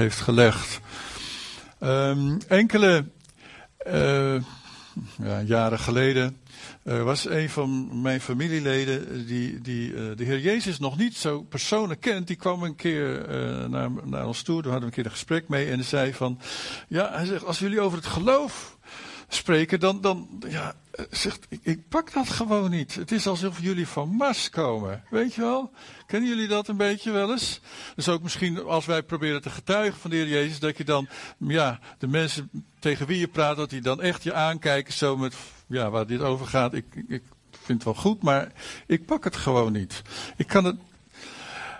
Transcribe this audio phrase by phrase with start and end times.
[0.00, 0.80] heeft gelegd.
[1.80, 3.04] Um, enkele
[3.86, 4.42] uh,
[5.22, 6.36] ja, jaren geleden
[6.84, 11.42] uh, was een van mijn familieleden die, die uh, de Heer Jezus nog niet zo
[11.42, 12.26] persoonlijk kent.
[12.26, 13.26] Die kwam een keer
[13.68, 16.40] naar, naar ons toe, daar hadden we een keer een gesprek mee en zei van,
[16.88, 18.78] ja, hij zegt, als jullie over het geloof
[19.34, 20.74] spreken, dan, dan ja,
[21.10, 22.94] zegt, ik, ik, pak dat gewoon niet.
[22.94, 25.04] Het is alsof jullie van Mars komen.
[25.10, 25.70] Weet je wel?
[26.06, 27.60] Kennen jullie dat een beetje wel eens?
[27.94, 31.08] Dus ook misschien als wij proberen te getuigen van de Heer Jezus, dat je dan,
[31.38, 35.34] ja, de mensen tegen wie je praat, dat die dan echt je aankijken, zo met,
[35.66, 36.74] ja, waar dit over gaat.
[36.74, 38.52] Ik, ik vind het wel goed, maar
[38.86, 40.02] ik pak het gewoon niet.
[40.36, 40.76] Ik kan het,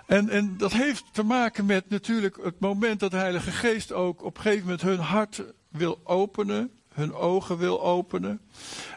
[0.06, 4.24] en, en dat heeft te maken met natuurlijk het moment dat de Heilige Geest ook
[4.24, 8.40] op een gegeven moment hun hart wil openen hun ogen wil openen.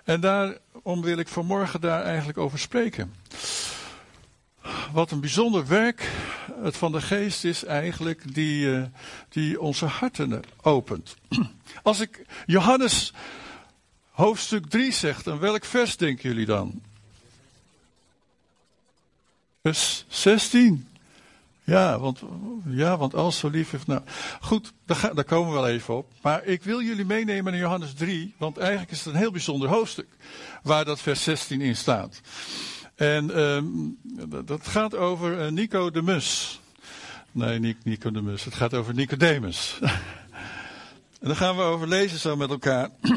[0.04, 3.14] En daarom wil ik vanmorgen daar eigenlijk over spreken.
[4.92, 6.12] Wat een bijzonder werk
[6.62, 8.84] het van de geest is eigenlijk die, uh,
[9.30, 11.16] die onze harten opent.
[11.84, 13.14] Als ik Johannes
[14.10, 16.82] hoofdstuk 3 zeg, dan welk vers denken jullie dan?
[19.62, 20.88] Vers 16.
[21.66, 22.20] Ja, want,
[22.66, 23.88] ja, want als zo lief heeft.
[23.88, 24.02] Nou,
[24.42, 26.12] goed, daar, daar komen we wel even op.
[26.22, 29.70] Maar ik wil jullie meenemen naar Johannes 3, want eigenlijk is het een heel bijzonder
[29.70, 30.08] hoofdstuk
[30.64, 32.22] waar dat vers 16 in staat.
[32.96, 33.98] En um,
[34.46, 36.62] dat gaat over uh, Nico de Mus.
[37.32, 39.80] Nee, niet Nico de Mus, het gaat over Nicodemus.
[41.22, 42.90] en daar gaan we over lezen zo met elkaar.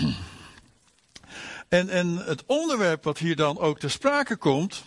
[1.69, 4.85] en, en het onderwerp wat hier dan ook ter sprake komt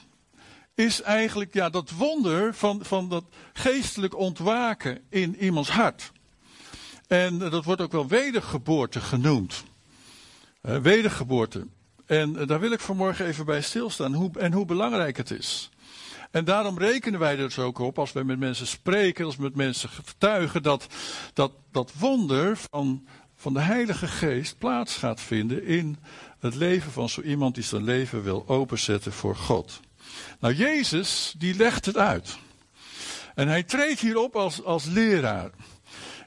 [0.80, 6.11] is eigenlijk ja, dat wonder van, van dat geestelijk ontwaken in iemands hart.
[7.08, 9.63] En dat wordt ook wel wedergeboorte genoemd.
[10.61, 11.67] Uh, wedergeboorte.
[12.05, 15.69] En uh, daar wil ik vanmorgen even bij stilstaan hoe, en hoe belangrijk het is.
[16.31, 19.41] En daarom rekenen wij er dus ook op, als wij met mensen spreken, als we
[19.41, 20.88] met mensen getuigen, dat
[21.33, 25.97] dat, dat wonder van, van de Heilige Geest plaats gaat vinden in
[26.39, 29.80] het leven van zo iemand die zijn leven wil openzetten voor God.
[30.39, 32.38] Nou, Jezus, die legt het uit.
[33.36, 35.50] En hij treedt hierop als, als leraar.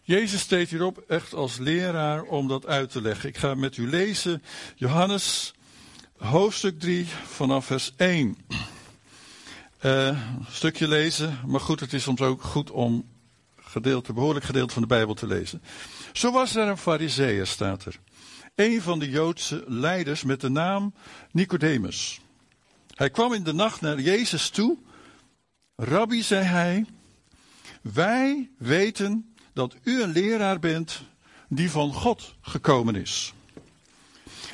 [0.03, 3.29] Jezus treedt hierop echt als leraar om dat uit te leggen.
[3.29, 4.43] Ik ga met u lezen
[4.75, 5.55] Johannes
[6.17, 8.37] hoofdstuk 3 vanaf vers 1.
[9.83, 13.09] Uh, een stukje lezen, maar goed, het is soms ook goed om
[13.57, 15.63] gedeelte, behoorlijk gedeelte van de Bijbel te lezen.
[16.13, 17.99] Zo was er een fariseer, staat er.
[18.55, 20.95] Een van de Joodse leiders met de naam
[21.31, 22.22] Nicodemus.
[22.95, 24.77] Hij kwam in de nacht naar Jezus toe.
[25.77, 26.87] Rabbi, zei hij,
[27.83, 31.03] wij weten dat u een leraar bent
[31.49, 33.35] die van God gekomen is.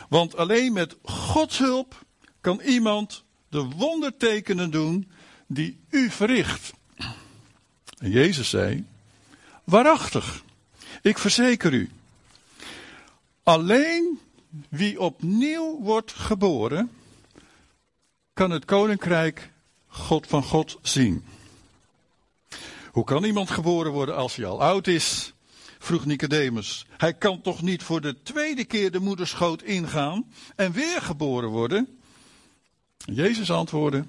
[0.08, 2.04] Want alleen met Gods hulp
[2.40, 5.10] kan iemand de wondertekenen doen
[5.46, 6.72] die u verricht.
[7.98, 8.84] En Jezus zei,
[9.64, 10.44] waarachtig,
[11.02, 11.90] ik verzeker u,
[13.42, 14.18] alleen
[14.68, 16.90] wie opnieuw wordt geboren,
[18.38, 19.50] kan het koninkrijk
[19.86, 21.24] God van God zien.
[22.90, 25.32] Hoe kan iemand geboren worden als hij al oud is?
[25.78, 26.86] vroeg Nicodemus.
[26.96, 31.98] Hij kan toch niet voor de tweede keer de moederschoot ingaan en weer geboren worden?
[32.98, 34.04] Jezus antwoordde: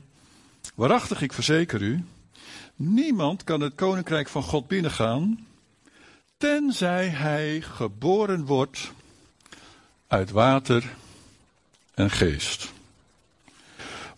[0.75, 2.03] Waarachtig, ik verzeker u,
[2.75, 5.47] niemand kan het koninkrijk van God binnengaan,
[6.37, 8.91] tenzij hij geboren wordt
[10.07, 10.95] uit water
[11.93, 12.77] en geest.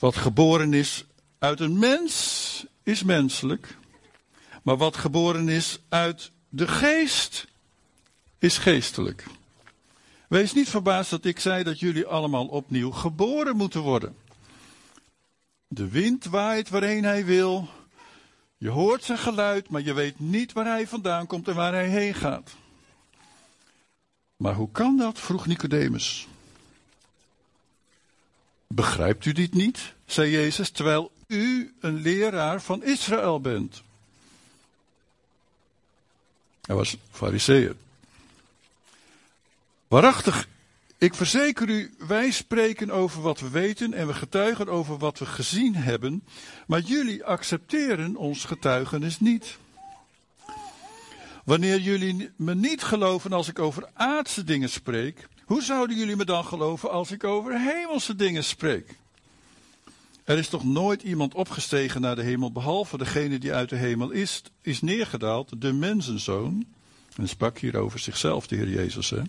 [0.02, 1.06] Wat geboren is
[1.40, 3.78] uit een mens is menselijk.
[4.64, 7.48] Maar wat geboren is uit de geest
[8.38, 9.26] is geestelijk.
[10.28, 14.16] Wees niet verbaasd dat ik zei dat jullie allemaal opnieuw geboren moeten worden.
[15.68, 17.68] De wind waait waarheen hij wil.
[18.58, 21.90] Je hoort zijn geluid, maar je weet niet waar hij vandaan komt en waar hij
[21.90, 22.56] heen gaat.
[24.36, 25.20] Maar hoe kan dat?
[25.20, 26.28] vroeg Nicodemus.
[28.74, 29.94] Begrijpt u dit niet?
[30.06, 33.84] zei Jezus, terwijl u een leraar van Israël bent.
[36.62, 37.76] Hij was fariseer.
[39.88, 40.48] Waarachtig,
[40.98, 45.26] ik verzeker u, wij spreken over wat we weten en we getuigen over wat we
[45.26, 46.24] gezien hebben,
[46.68, 49.58] maar jullie accepteren ons getuigenis niet.
[51.44, 56.26] Wanneer jullie me niet geloven als ik over aardse dingen spreek, hoe zouden jullie me
[56.26, 58.98] dan geloven als ik over hemelse dingen spreek?
[60.24, 64.12] Er is toch nooit iemand opgestegen naar de hemel, behalve degene die uit de hemel
[64.12, 66.66] is, is neergedaald, de mensenzoon.
[67.16, 69.10] En sprak hier over zichzelf, de Heer Jezus.
[69.10, 69.22] Hè?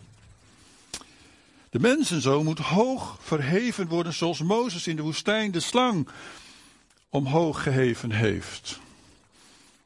[1.70, 6.08] De mensenzoon moet hoog verheven worden, zoals Mozes in de woestijn de slang
[7.08, 8.80] omhoog geheven heeft.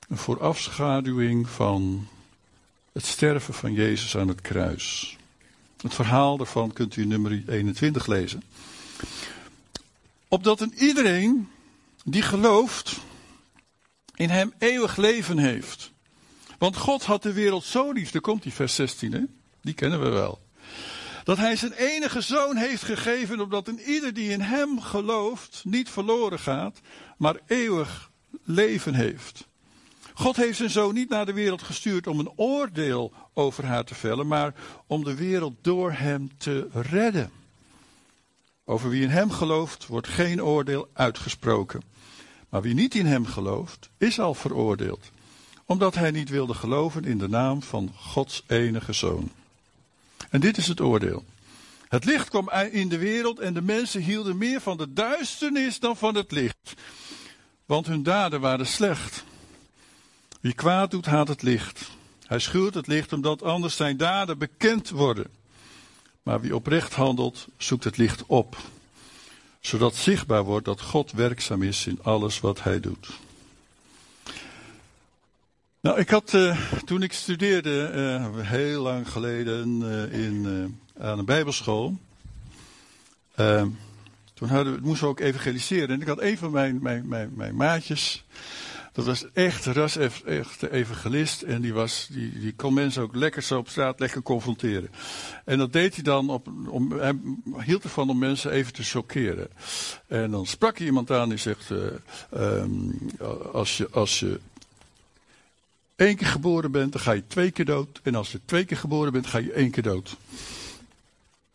[0.09, 2.09] Een voorafschaduwing van
[2.93, 5.16] Het sterven van Jezus aan het kruis.
[5.83, 8.43] Het verhaal daarvan kunt u in nummer 21 lezen.
[10.29, 11.49] Opdat een iedereen
[12.05, 12.97] die gelooft
[14.15, 15.91] in hem eeuwig leven heeft.
[16.59, 19.23] Want God had de wereld zo lief, daar komt die vers 16, hè?
[19.63, 20.41] die kennen we wel.
[21.25, 25.91] Dat hij zijn enige zoon heeft gegeven, opdat een ieder die in hem gelooft niet
[25.91, 26.81] verloren gaat,
[27.17, 28.11] maar eeuwig
[28.45, 29.47] leven heeft.
[30.19, 33.95] God heeft zijn zoon niet naar de wereld gestuurd om een oordeel over haar te
[33.95, 34.55] vellen, maar
[34.87, 37.31] om de wereld door hem te redden.
[38.65, 41.83] Over wie in hem gelooft, wordt geen oordeel uitgesproken.
[42.49, 45.11] Maar wie niet in hem gelooft, is al veroordeeld,
[45.65, 49.31] omdat hij niet wilde geloven in de naam van Gods enige zoon.
[50.31, 51.25] En dit is het oordeel.
[51.89, 55.97] Het licht kwam in de wereld en de mensen hielden meer van de duisternis dan
[55.97, 56.75] van het licht,
[57.67, 59.25] want hun daden waren slecht.
[60.47, 61.91] Wie kwaad doet, haat het licht.
[62.27, 65.27] Hij schuurt het licht omdat anders zijn daden bekend worden.
[66.23, 68.57] Maar wie oprecht handelt, zoekt het licht op,
[69.61, 73.09] zodat zichtbaar wordt dat God werkzaam is in alles wat hij doet.
[75.81, 80.47] Nou, ik had uh, toen ik studeerde, uh, heel lang geleden, uh, in,
[80.99, 81.99] aan een bijbelschool.
[84.35, 85.89] toen hadden we, moesten we ook evangeliseren.
[85.89, 88.25] En ik had een van mijn, mijn, mijn, mijn maatjes,
[88.97, 91.43] dat was echt, ras echt evangelist.
[91.43, 94.91] En die, was, die, die kon mensen ook lekker zo op straat lekker confronteren.
[95.45, 97.19] En dat deed hij dan op, om, hij
[97.65, 99.49] hield ervan om mensen even te choqueren.
[100.07, 101.79] En dan sprak hij iemand aan die zegt, uh,
[102.35, 102.99] um,
[103.53, 104.41] als je, als je
[105.97, 108.01] één keer geboren bent, dan ga je twee keer dood.
[108.03, 110.17] En als je twee keer geboren bent, ga je één keer dood.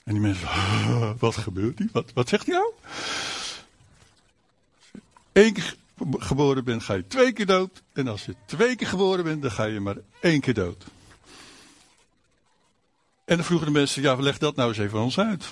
[0.04, 0.48] En die mensen,
[1.20, 1.90] wat gebeurt hier?
[1.92, 2.72] Wat, wat zegt hij nou?
[5.34, 5.76] Eén keer
[6.09, 7.83] geboren bent, ga je twee keer dood.
[7.94, 10.86] En als je twee keer geboren bent, dan ga je maar één keer dood.
[13.25, 15.45] En dan vroegen de mensen, ja, leg dat nou eens even ons uit.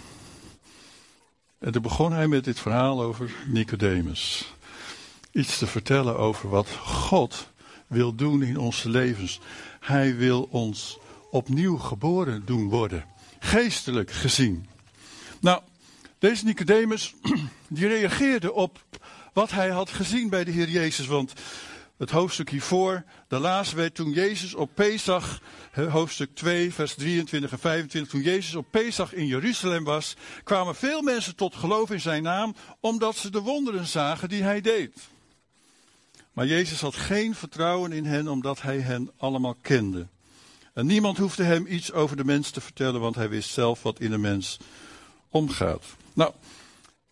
[1.60, 4.54] En toen begon hij met dit verhaal over Nicodemus.
[5.32, 7.50] Iets te vertellen over wat God
[7.88, 9.40] wil doen in onze levens.
[9.80, 11.00] Hij wil ons
[11.32, 13.06] opnieuw geboren doen worden.
[13.40, 14.68] Geestelijk gezien.
[15.42, 15.62] Nou,
[16.20, 17.16] deze Nicodemus,
[17.68, 18.84] die reageerde op
[19.40, 21.06] wat hij had gezien bij de Heer Jezus.
[21.08, 21.34] Want
[21.98, 25.42] het hoofdstuk hiervoor, de laatste werd toen Jezus op Pesach,
[25.90, 31.02] hoofdstuk 2, vers 23 en 25, toen Jezus op Pesach in Jeruzalem was, kwamen veel
[31.02, 34.94] mensen tot geloof in zijn naam, omdat ze de wonderen zagen die hij deed.
[36.34, 40.08] Maar Jezus had geen vertrouwen in hen, omdat hij hen allemaal kende.
[40.74, 44.00] En niemand hoefde hem iets over de mens te vertellen, want hij wist zelf wat
[44.00, 44.58] in de mens
[45.30, 45.84] omgaat.
[46.14, 46.34] Nou,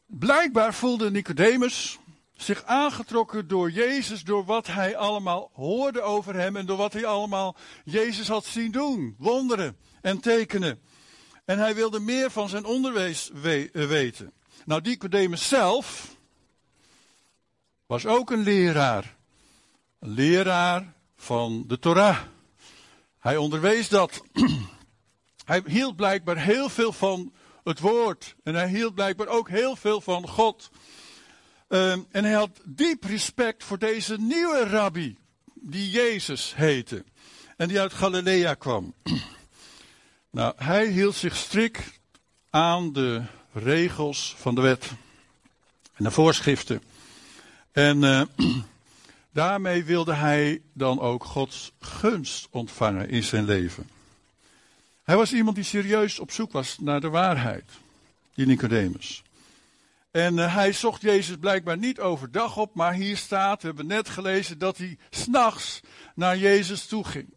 [0.05, 1.97] blijkbaar voelde Nicodemus
[2.37, 7.05] zich aangetrokken door Jezus, door wat hij allemaal hoorde over hem en door wat hij
[7.05, 9.15] allemaal Jezus had zien doen.
[9.17, 10.81] Wonderen en tekenen.
[11.45, 13.29] En hij wilde meer van zijn onderwijs
[13.73, 14.33] weten.
[14.65, 16.15] Nou, Nicodemus zelf
[17.85, 19.15] was ook een leraar.
[19.99, 22.17] Een leraar van de Torah.
[23.19, 24.21] Hij onderwees dat.
[25.45, 27.33] hij hield blijkbaar heel veel van
[27.63, 28.35] het woord.
[28.43, 30.69] En hij hield blijkbaar ook heel veel van God.
[31.67, 35.17] Um, en hij had diep respect voor deze nieuwe rabbi,
[35.53, 37.03] die Jezus heette.
[37.57, 38.93] En die uit Galilea kwam.
[40.31, 41.99] nou, hij hield zich strikt
[42.49, 43.21] aan de
[43.53, 44.91] regels van de wet
[45.93, 46.81] en de voorschriften.
[47.71, 48.21] En uh,
[49.31, 53.89] daarmee wilde hij dan ook Gods gunst ontvangen in zijn leven.
[55.03, 57.65] Hij was iemand die serieus op zoek was naar de waarheid,
[58.33, 59.23] die Nicodemus.
[60.17, 64.09] En uh, hij zocht Jezus blijkbaar niet overdag op, maar hier staat, we hebben net
[64.09, 65.79] gelezen, dat hij s'nachts
[66.15, 67.27] naar Jezus toe ging.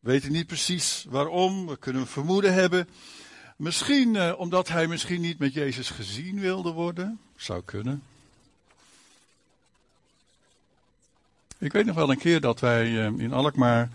[0.00, 2.88] We weten niet precies waarom, we kunnen een vermoeden hebben.
[3.56, 7.20] Misschien uh, omdat hij misschien niet met Jezus gezien wilde worden.
[7.36, 8.02] Zou kunnen.
[11.58, 13.90] Ik weet nog wel een keer dat wij uh, in Alkmaar,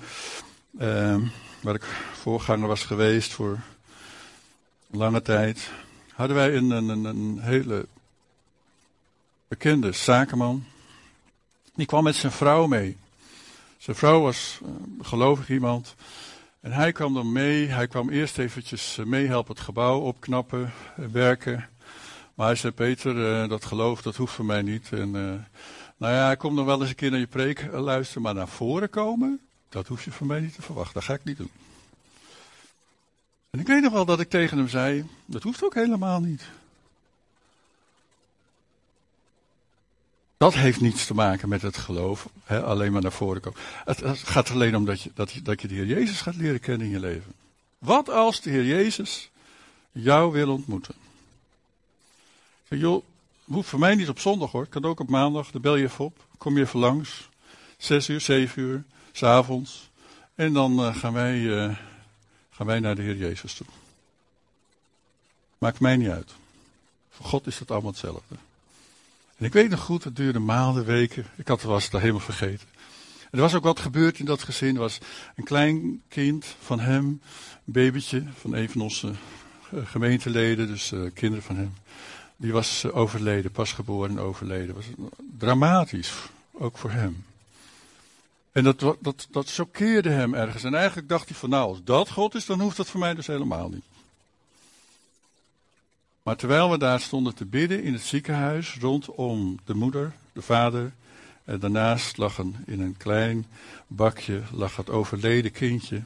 [1.62, 3.60] waar ik voorganger was geweest voor
[4.88, 5.70] lange tijd,
[6.14, 7.88] hadden wij een, een, een hele
[9.48, 10.66] bekende zakenman.
[11.76, 12.98] Die kwam met zijn vrouw mee.
[13.78, 14.70] Zijn vrouw was uh,
[15.02, 15.96] gelovig iemand.
[16.60, 17.68] En hij kwam dan mee.
[17.68, 21.70] Hij kwam eerst eventjes uh, meehelpen het gebouw opknappen, uh, werken.
[22.34, 24.90] Maar hij zei, Peter, dat geloof, dat hoeft voor mij niet.
[24.92, 25.12] En,
[25.98, 28.90] nou ja, komt nog wel eens een keer naar je preek luisteren, maar naar voren
[28.90, 29.40] komen,
[29.70, 30.94] dat hoef je van mij niet te verwachten.
[30.94, 31.52] Dat ga ik niet doen.
[33.50, 36.44] En ik weet nog wel dat ik tegen hem zei, dat hoeft ook helemaal niet.
[40.38, 43.60] Dat heeft niets te maken met het geloof, hè, alleen maar naar voren komen.
[43.86, 46.36] Het, het, gaat alleen om dat je, dat, je, dat je de Heer Jezus gaat
[46.36, 47.34] leren kennen in je leven.
[47.78, 49.30] Wat als de Heer Jezus
[49.92, 50.96] jou wil ontmoeten?
[52.70, 53.04] Zeg, joh,
[53.44, 56.06] hoeft voor mij niet op zondag hoor, kan ook op maandag, dan bel je even
[56.06, 57.30] op, kom je even langs.
[57.78, 59.90] Zes uur, zeven uur, s'avonds.
[60.36, 61.78] En dan uh, gaan, wij, uh,
[62.50, 63.68] gaan wij naar de Heer Jezus toe.
[65.58, 66.32] Maakt mij niet uit.
[67.10, 68.36] Voor God is het allemaal hetzelfde.
[69.38, 71.26] En ik weet nog goed, het duurde maanden, weken.
[71.36, 72.68] Ik had, was het al helemaal vergeten.
[73.32, 74.76] Er was ook wat gebeurd in dat gezin.
[74.76, 74.98] Er was
[75.36, 77.22] een klein kind van hem, een
[77.74, 81.74] babytje van een van onze uh, gemeenteleden, dus uh, kinderen van hem.
[82.38, 84.76] Die was uh, overleden, pas geboren en overleden.
[84.76, 84.86] Was
[85.38, 86.14] dramatisch,
[86.52, 87.26] ook voor hem.
[88.52, 90.64] En dat, dat, dat choqueerde hem ergens.
[90.64, 93.14] En eigenlijk dacht hij van nou, als dat God is, dan hoeft dat voor mij
[93.14, 93.84] dus helemaal niet.
[96.28, 100.92] Maar terwijl we daar stonden te bidden in het ziekenhuis rondom de moeder, de vader,
[101.44, 103.46] en daarnaast lag een, in een klein
[103.88, 106.02] bakje lag het overleden kindje.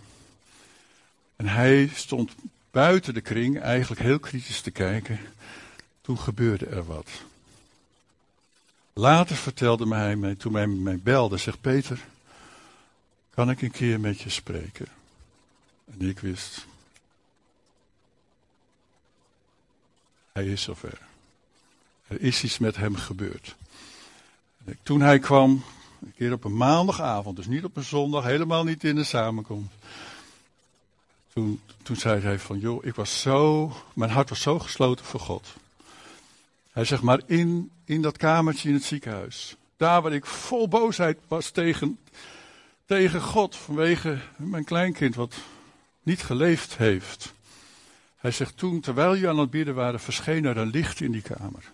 [1.35, 2.31] En hij stond
[2.71, 5.19] buiten de kring eigenlijk heel kritisch te kijken.
[6.01, 7.09] Toen gebeurde er wat.
[8.93, 11.99] Later vertelde hij mij, toen hij mij belde, zegt Peter,
[13.29, 14.87] kan ik een keer met je spreken?
[15.91, 16.65] En ik wist,
[20.31, 20.99] Hij is zover.
[22.07, 23.55] Er is iets met hem gebeurd.
[24.83, 25.63] Toen hij kwam,
[26.01, 29.73] een keer op een maandagavond, dus niet op een zondag, helemaal niet in de samenkomst.
[31.33, 35.19] Toen, toen zei hij van, joh, ik was zo, mijn hart was zo gesloten voor
[35.19, 35.47] God.
[36.71, 39.55] Hij zegt maar in, in dat kamertje in het ziekenhuis.
[39.77, 41.99] Daar waar ik vol boosheid was tegen,
[42.85, 45.35] tegen God vanwege mijn kleinkind wat
[46.03, 47.33] niet geleefd heeft.
[48.21, 51.21] Hij zegt toen, terwijl jullie aan het bidden waren, verscheen er een licht in die
[51.21, 51.71] kamer.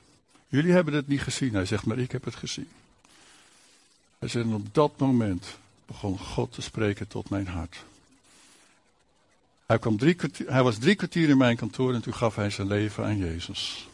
[0.48, 1.54] Jullie hebben het niet gezien.
[1.54, 2.70] Hij zegt, maar ik heb het gezien.
[4.20, 7.86] Hij zegt, en op dat moment begon God te spreken tot mijn hart.
[9.66, 9.98] Hij, kwam
[10.46, 13.88] hij was drie kwartier in mijn kantoor en toen gaf hij zijn leven aan Jezus.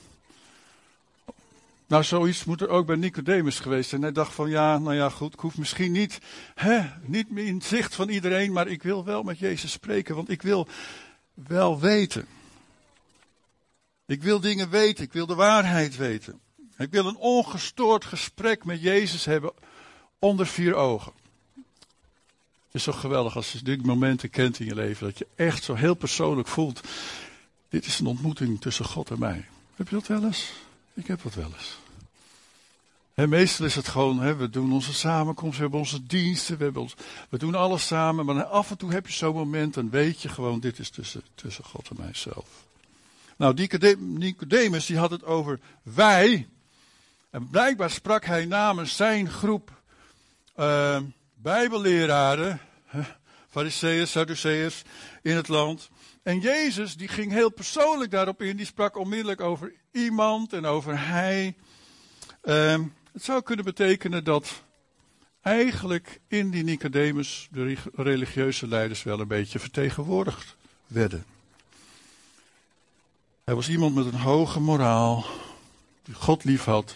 [1.87, 4.01] Nou, zoiets moet er ook bij Nicodemus geweest zijn.
[4.01, 6.19] Hij dacht van, ja, nou ja, goed, ik hoef misschien niet,
[6.55, 10.41] hè, niet in zicht van iedereen, maar ik wil wel met Jezus spreken, want ik
[10.41, 10.67] wil
[11.33, 12.27] wel weten.
[14.05, 16.39] Ik wil dingen weten, ik wil de waarheid weten.
[16.77, 19.51] Ik wil een ongestoord gesprek met Jezus hebben
[20.19, 21.11] onder vier ogen.
[22.65, 25.63] Het is zo geweldig als je die momenten kent in je leven, dat je echt
[25.63, 26.81] zo heel persoonlijk voelt.
[27.69, 29.45] Dit is een ontmoeting tussen God en mij.
[29.75, 30.51] Heb je dat wel eens?
[30.93, 31.77] Ik heb dat wel eens.
[33.13, 36.85] En meestal is het gewoon, we doen onze samenkomst, we hebben onze diensten, we,
[37.29, 38.25] we doen alles samen.
[38.25, 41.21] Maar af en toe heb je zo'n moment, dan weet je gewoon, dit is tussen,
[41.35, 42.62] tussen God en mijzelf.
[43.43, 43.67] Nou,
[43.99, 46.47] Nicodemus die had het over wij.
[47.29, 49.81] En blijkbaar sprak hij namens zijn groep
[50.59, 50.99] uh,
[51.35, 52.59] bijbelleraren,
[53.49, 54.81] fariseeërs, sadduceërs
[55.21, 55.89] in het land.
[56.21, 58.57] En Jezus die ging heel persoonlijk daarop in.
[58.57, 61.55] Die sprak onmiddellijk over iemand en over hij.
[62.43, 62.79] Uh,
[63.13, 64.63] het zou kunnen betekenen dat
[65.41, 70.55] eigenlijk in die Nicodemus de religieuze leiders wel een beetje vertegenwoordigd
[70.87, 71.32] werden.
[73.43, 75.25] Hij was iemand met een hoge moraal,
[76.03, 76.95] die God lief had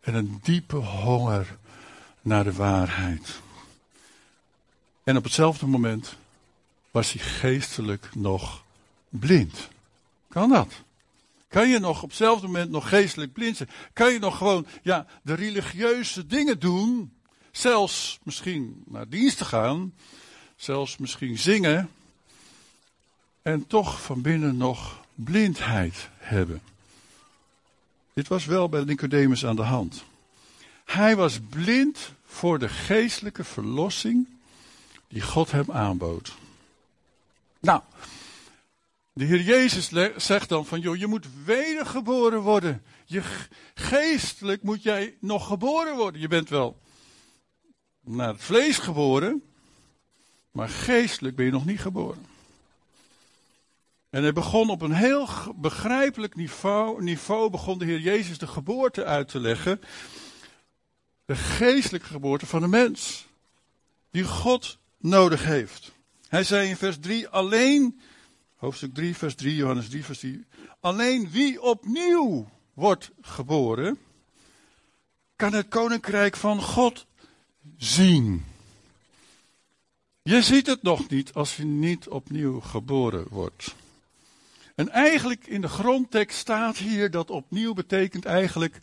[0.00, 1.58] en een diepe honger
[2.22, 3.40] naar de waarheid.
[5.04, 6.16] En op hetzelfde moment
[6.90, 8.64] was hij geestelijk nog
[9.08, 9.68] blind.
[10.28, 10.72] Kan dat?
[11.48, 13.70] Kan je nog op hetzelfde moment nog geestelijk blind zijn?
[13.92, 17.12] Kan je nog gewoon ja, de religieuze dingen doen?
[17.50, 19.94] Zelfs misschien naar dienst gaan.
[20.56, 21.90] Zelfs misschien zingen.
[23.42, 26.62] En toch van binnen nog blindheid hebben.
[28.12, 30.04] Dit was wel bij Nicodemus aan de hand.
[30.84, 34.28] Hij was blind voor de geestelijke verlossing
[35.08, 36.34] die God hem aanbood.
[37.60, 37.82] Nou,
[39.12, 42.82] de Heer Jezus zegt dan van, joh, je moet wedergeboren worden.
[43.04, 43.22] Je
[43.74, 46.20] geestelijk moet jij nog geboren worden.
[46.20, 46.80] Je bent wel
[48.00, 49.42] naar het vlees geboren,
[50.50, 52.29] maar geestelijk ben je nog niet geboren.
[54.10, 59.04] En hij begon op een heel begrijpelijk niveau, niveau, begon de Heer Jezus de geboorte
[59.04, 59.80] uit te leggen.
[61.24, 63.26] De geestelijke geboorte van de mens.
[64.10, 65.92] Die God nodig heeft.
[66.28, 68.00] Hij zei in vers 3, alleen,
[68.56, 70.44] hoofdstuk 3, vers 3, Johannes 3, vers 3.
[70.80, 73.98] Alleen wie opnieuw wordt geboren,
[75.36, 77.06] kan het koninkrijk van God
[77.76, 78.44] zien.
[80.22, 83.74] Je ziet het nog niet als je niet opnieuw geboren wordt.
[84.80, 88.78] En eigenlijk in de grondtekst staat hier dat opnieuw betekent eigenlijk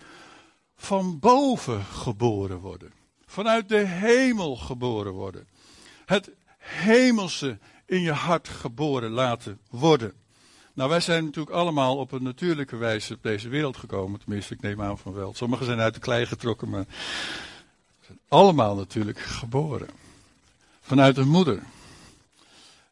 [0.76, 2.92] van boven geboren worden.
[3.26, 5.48] Vanuit de hemel geboren worden.
[6.06, 10.14] Het hemelse in je hart geboren laten worden.
[10.74, 14.20] Nou, wij zijn natuurlijk allemaal op een natuurlijke wijze op deze wereld gekomen.
[14.20, 15.34] Tenminste, ik neem aan van wel.
[15.34, 16.86] Sommigen zijn uit de klei getrokken, maar
[18.06, 19.90] zijn allemaal natuurlijk geboren.
[20.82, 21.64] Vanuit een moeder.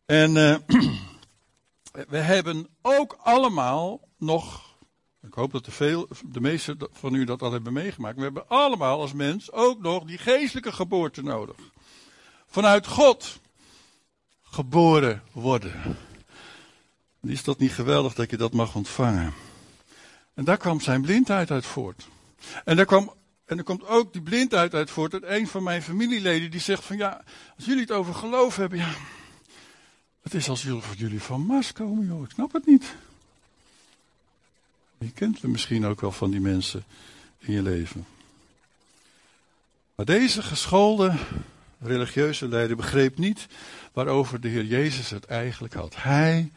[0.06, 0.56] En uh,
[2.08, 4.76] we hebben ook allemaal nog,
[5.22, 8.18] ik hoop dat de, veel, de meesten van u dat al hebben meegemaakt.
[8.18, 11.56] We hebben allemaal als mens ook nog die geestelijke geboorte nodig.
[12.48, 13.40] Vanuit God
[14.42, 15.98] geboren worden.
[17.22, 19.34] Is dat niet geweldig dat je dat mag ontvangen?
[20.34, 22.08] En daar kwam zijn blindheid uit voort.
[22.64, 23.14] En daar kwam
[23.46, 26.84] en er komt ook die blindheid uit voort uit een van mijn familieleden die zegt
[26.84, 27.24] van ja,
[27.56, 28.94] als jullie het over geloof hebben, ja,
[30.26, 30.68] het is als
[30.98, 32.96] jullie van Mars komen, joh, ik snap het niet.
[34.98, 36.84] Je kent we misschien ook wel van die mensen
[37.38, 38.06] in je leven.
[39.96, 41.14] Maar deze geschoolde
[41.80, 43.48] religieuze leider begreep niet
[43.94, 45.96] waarover de Heer Jezus het eigenlijk had.
[45.96, 46.52] Hij,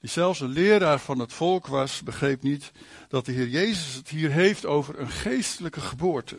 [0.00, 2.72] die zelfs een leraar van het volk was, begreep niet
[3.08, 6.38] dat de Heer Jezus het hier heeft over een geestelijke geboorte.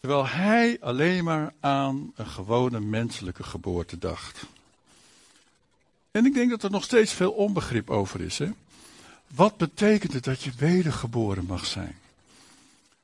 [0.00, 4.46] Terwijl hij alleen maar aan een gewone menselijke geboorte dacht.
[6.10, 8.38] En ik denk dat er nog steeds veel onbegrip over is.
[8.38, 8.50] Hè?
[9.34, 11.98] Wat betekent het dat je wedergeboren mag zijn?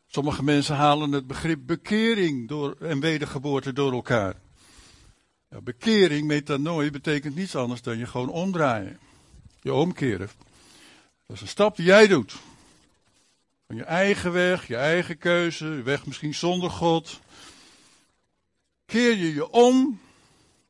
[0.06, 4.34] Sommige mensen halen het begrip bekering door, en wedergeboorte door elkaar.
[5.50, 8.98] Ja, bekering, metanooi, betekent niets anders dan je gewoon omdraaien.
[9.62, 10.30] Je omkeren.
[11.26, 12.36] Dat is een stap die jij doet.
[13.66, 17.20] Van je eigen weg, je eigen keuze, je weg misschien zonder God.
[18.86, 20.00] Keer je je om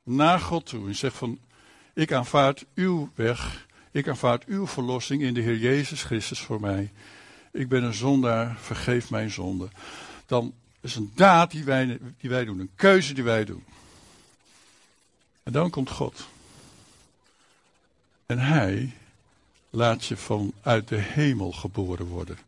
[0.03, 1.39] naar God toe en zeg van,
[1.97, 6.93] ik aanvaard uw weg, ik aanvaard uw verlossing in de Heer Jezus Christus voor mij.
[7.53, 9.69] Ik ben een zondaar, vergeef mijn zonde.
[10.27, 13.65] Dan is een daad die wij, die wij doen, een keuze die wij doen.
[15.43, 16.27] En dan komt God.
[18.27, 18.93] En hij
[19.71, 22.39] laat je vanuit de hemel geboren worden.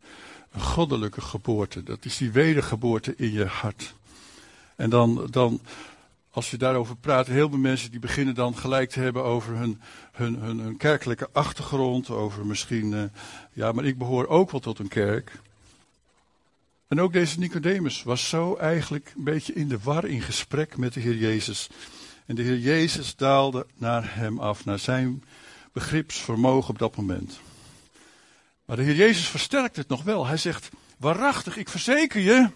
[0.51, 1.83] Een goddelijke geboorte.
[1.83, 3.93] Dat is die wedergeboorte in je hart.
[4.75, 5.61] En dan, dan
[6.39, 9.81] als je daarover praat, heel veel mensen die beginnen dan gelijk te hebben over hun,
[10.11, 12.09] hun, hun, kerkelijke achtergrond.
[12.09, 13.03] Over misschien, uh,
[13.53, 15.31] ja, maar ik behoor ook wel tot een kerk.
[16.87, 20.93] En ook deze Nicodemus was zo eigenlijk een beetje in de war in gesprek met
[20.93, 21.69] de Heer Jezus.
[22.25, 25.23] En de Heer Jezus daalde naar hem af, naar zijn
[25.73, 27.39] begripsvermogen op dat moment.
[28.65, 30.27] Maar de Heer Jezus versterkt het nog wel.
[30.27, 32.49] Hij zegt, waarachtig, ik verzeker je,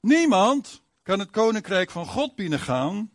[0.00, 3.10] niemand kan het koninkrijk van God binnengaan,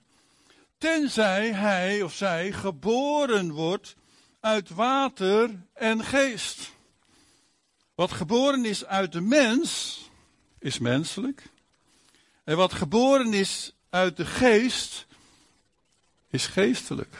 [0.78, 3.96] tenzij hij of zij geboren wordt
[4.40, 6.72] uit water en geest.
[7.96, 10.00] Wat geboren is uit de mens,
[10.60, 11.50] is menselijk.
[12.44, 15.06] En wat geboren is uit de geest,
[16.30, 17.16] is geestelijk.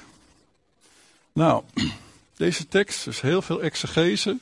[1.34, 1.64] Nou,
[2.36, 4.38] deze tekst is heel veel exegese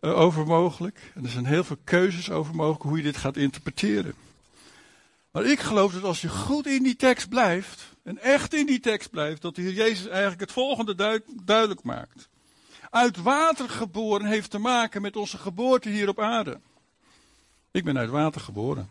[0.00, 1.12] uh, over mogelijk.
[1.14, 4.25] En er zijn heel veel keuzes over mogelijk hoe je dit gaat interpreteren.
[5.36, 8.80] Maar ik geloof dat als je goed in die tekst blijft, en echt in die
[8.80, 12.28] tekst blijft, dat de Jezus eigenlijk het volgende duidelijk maakt.
[12.90, 16.60] Uit water geboren heeft te maken met onze geboorte hier op aarde.
[17.70, 18.88] Ik ben uit water geboren.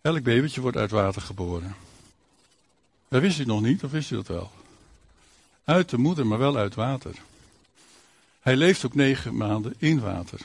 [0.00, 1.76] Elk babytje wordt uit water geboren.
[3.08, 4.50] Dat wist u nog niet, of wist u dat wel?
[5.64, 7.14] Uit de moeder, maar wel uit water.
[8.40, 10.40] Hij leeft ook negen maanden in water.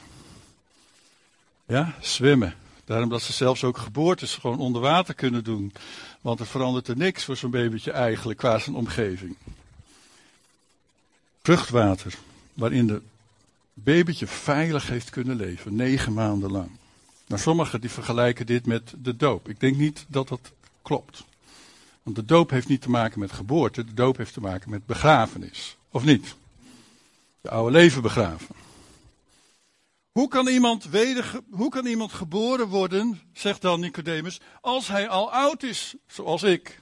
[1.66, 2.61] Ja, zwemmen.
[2.92, 5.74] Daarom dat ze zelfs ook geboortes gewoon onder water kunnen doen.
[6.22, 9.36] Want er verandert er niks voor zo'n babytje eigenlijk qua zijn omgeving.
[11.42, 12.14] Vruchtwater,
[12.54, 13.02] waarin de
[13.74, 16.70] babytje veilig heeft kunnen leven, negen maanden lang.
[17.28, 19.50] Nou, sommigen die vergelijken dit met de doop.
[19.50, 20.52] Ik denk niet dat dat
[20.82, 21.24] klopt.
[22.04, 24.86] Want de doop heeft niet te maken met geboorte, de doop heeft te maken met
[24.86, 25.78] begrafenis.
[25.92, 26.36] Of niet?
[27.42, 28.56] De oude leven begraven.
[30.12, 35.32] Hoe kan iemand, weder, hoe kan iemand geboren worden, zegt dan Nicodemus, als hij al
[35.32, 36.82] oud is, zoals ik,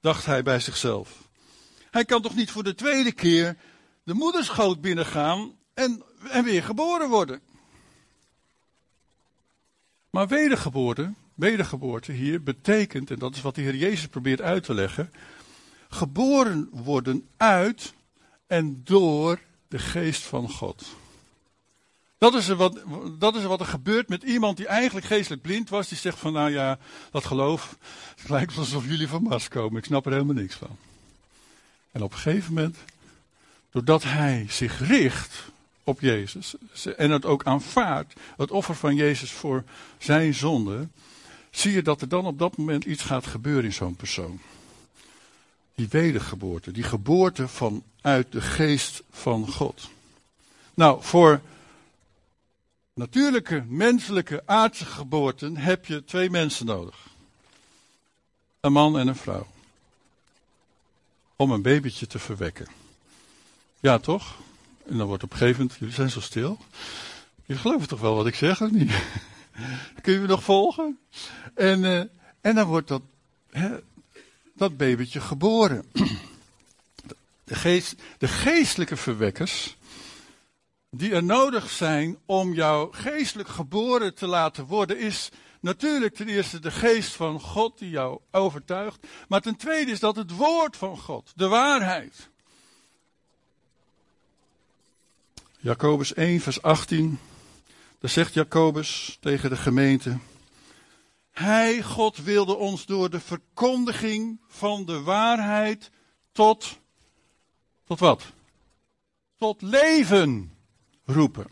[0.00, 1.28] dacht hij bij zichzelf.
[1.90, 3.56] Hij kan toch niet voor de tweede keer
[4.02, 7.40] de moederschoot binnengaan en, en weer geboren worden.
[10.10, 14.74] Maar wedergeboorte, wedergeboorte hier betekent, en dat is wat de Heer Jezus probeert uit te
[14.74, 15.12] leggen,
[15.88, 17.94] geboren worden uit
[18.46, 20.86] en door de geest van God.
[22.20, 22.80] Dat is, er wat,
[23.18, 25.88] dat is wat er gebeurt met iemand die eigenlijk geestelijk blind was.
[25.88, 26.78] Die zegt van, nou ja,
[27.10, 27.76] dat geloof,
[28.16, 29.78] het lijkt alsof jullie van Mars komen.
[29.78, 30.76] Ik snap er helemaal niks van.
[31.92, 32.76] En op een gegeven moment,
[33.70, 35.42] doordat hij zich richt
[35.84, 36.54] op Jezus
[36.96, 39.64] en het ook aanvaardt, het offer van Jezus voor
[39.98, 40.88] zijn zonde,
[41.50, 44.40] zie je dat er dan op dat moment iets gaat gebeuren in zo'n persoon.
[45.74, 49.88] Die wedergeboorte, die geboorte vanuit de geest van God.
[50.74, 51.40] Nou, voor
[53.00, 56.96] natuurlijke, menselijke, aardse geboorten heb je twee mensen nodig.
[58.60, 59.46] Een man en een vrouw.
[61.36, 62.66] Om een babytje te verwekken.
[63.80, 64.36] Ja, toch?
[64.86, 66.58] En dan wordt op een gegeven moment, jullie zijn zo stil.
[67.46, 68.92] Je gelooft toch wel wat ik zeg, of niet?
[70.02, 70.98] Kun je me nog volgen?
[71.54, 72.02] En, uh,
[72.40, 73.02] en dan wordt dat,
[73.50, 73.76] hè,
[74.54, 75.84] dat babytje geboren.
[77.44, 79.76] De, geest, de geestelijke verwekkers,
[80.90, 85.28] die er nodig zijn om jou geestelijk geboren te laten worden, is
[85.60, 89.06] natuurlijk ten eerste de geest van God die jou overtuigt.
[89.28, 92.30] Maar ten tweede is dat het woord van God, de waarheid.
[95.58, 97.18] Jacobus 1, vers 18.
[97.98, 100.18] Daar zegt Jacobus tegen de gemeente.
[101.30, 105.90] Hij, God, wilde ons door de verkondiging van de waarheid
[106.32, 106.78] tot,
[107.84, 108.22] tot wat?
[109.36, 110.58] Tot leven
[111.12, 111.46] roepen.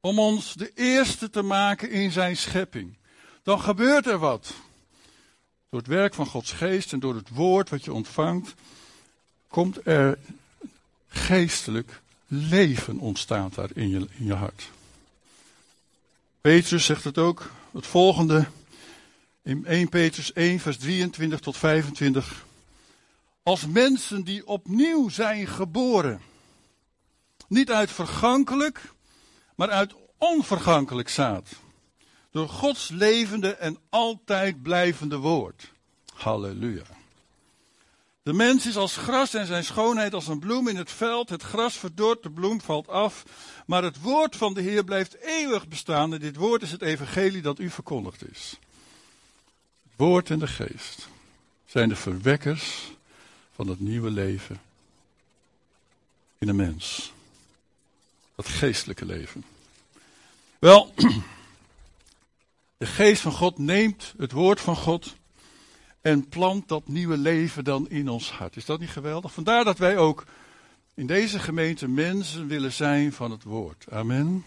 [0.00, 2.96] Om ons de eerste te maken in zijn schepping.
[3.42, 4.54] Dan gebeurt er wat.
[5.70, 8.54] Door het werk van Gods geest en door het woord wat je ontvangt,
[9.48, 10.18] komt er
[11.08, 14.70] geestelijk leven ontstaat daar in je, in je hart.
[16.40, 18.46] Petrus zegt het ook, het volgende,
[19.42, 22.46] in 1 Petrus 1, vers 23 tot 25.
[23.42, 26.20] Als mensen die opnieuw zijn geboren,
[27.52, 28.92] niet uit vergankelijk,
[29.54, 31.48] maar uit onvergankelijk zaad.
[32.30, 35.72] Door Gods levende en altijd blijvende woord.
[36.14, 36.84] Halleluja.
[38.22, 41.28] De mens is als gras en zijn schoonheid als een bloem in het veld.
[41.28, 43.24] Het gras verdort, de bloem valt af.
[43.66, 46.12] Maar het woord van de Heer blijft eeuwig bestaan.
[46.12, 48.58] En dit woord is het evangelie dat u verkondigd is.
[49.82, 51.08] Het woord en de geest
[51.66, 52.92] zijn de verwekkers
[53.54, 54.60] van het nieuwe leven
[56.38, 57.12] in de mens.
[58.34, 59.44] Dat geestelijke leven.
[60.58, 60.92] Wel,
[62.76, 65.14] de geest van God neemt het woord van God
[66.00, 68.56] en plant dat nieuwe leven dan in ons hart.
[68.56, 69.32] Is dat niet geweldig?
[69.32, 70.24] Vandaar dat wij ook
[70.94, 73.84] in deze gemeente mensen willen zijn van het woord.
[73.90, 74.44] Amen.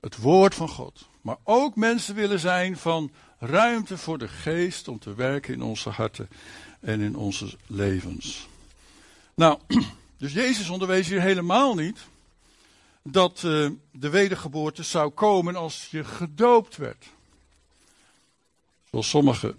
[0.00, 1.08] Het woord van God.
[1.20, 5.88] Maar ook mensen willen zijn van ruimte voor de geest om te werken in onze
[5.88, 6.28] harten
[6.80, 8.48] en in onze levens.
[9.34, 9.58] Nou,
[10.18, 11.98] dus Jezus onderwees hier helemaal niet
[13.02, 17.06] dat uh, de wedergeboorte zou komen als je gedoopt werd.
[18.90, 19.58] Zoals sommigen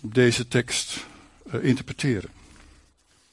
[0.00, 1.06] deze tekst
[1.46, 2.30] uh, interpreteren.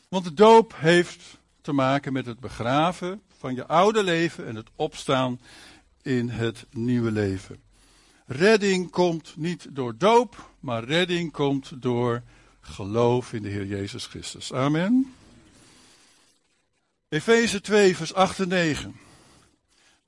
[0.08, 4.68] Want de doop heeft te maken met het begraven van je oude leven en het
[4.76, 5.40] opstaan
[6.02, 7.60] in het nieuwe leven.
[8.26, 12.24] Redding komt niet door doop, maar redding komt door
[12.62, 14.54] geloof in de Heer Jezus Christus.
[14.54, 15.14] Amen.
[17.10, 18.96] Efeze 2, vers 8 en 9.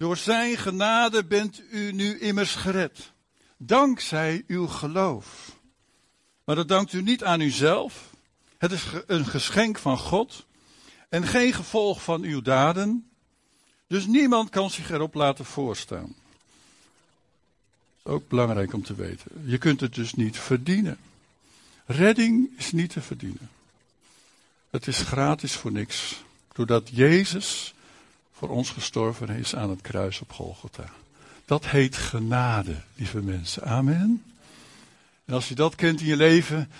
[0.03, 3.11] Door zijn genade bent u nu immers gered,
[3.57, 5.57] dankzij uw geloof.
[6.43, 8.09] Maar dat dankt u niet aan uzelf.
[8.57, 10.45] Het is een geschenk van God
[11.09, 13.09] en geen gevolg van uw daden.
[13.87, 16.15] Dus niemand kan zich erop laten voorstaan.
[18.03, 19.31] Ook belangrijk om te weten.
[19.45, 20.97] Je kunt het dus niet verdienen.
[21.85, 23.49] Redding is niet te verdienen.
[24.69, 26.23] Het is gratis voor niks.
[26.53, 27.73] Doordat Jezus
[28.33, 30.89] voor ons gestorven is aan het kruis op Golgotha.
[31.45, 33.63] Dat heet genade, lieve mensen.
[33.63, 34.23] Amen.
[35.25, 36.71] En als je dat kent in je leven,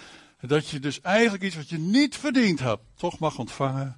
[0.42, 3.98] dat je dus eigenlijk iets wat je niet verdiend hebt, toch mag ontvangen,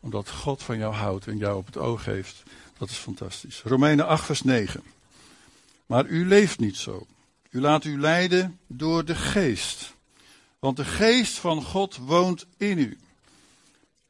[0.00, 2.42] omdat God van jou houdt en jou op het oog heeft.
[2.78, 3.62] Dat is fantastisch.
[3.64, 4.82] Romeinen 8, vers 9.
[5.86, 7.06] Maar u leeft niet zo.
[7.50, 9.94] U laat u leiden door de geest.
[10.58, 12.98] Want de geest van God woont in u.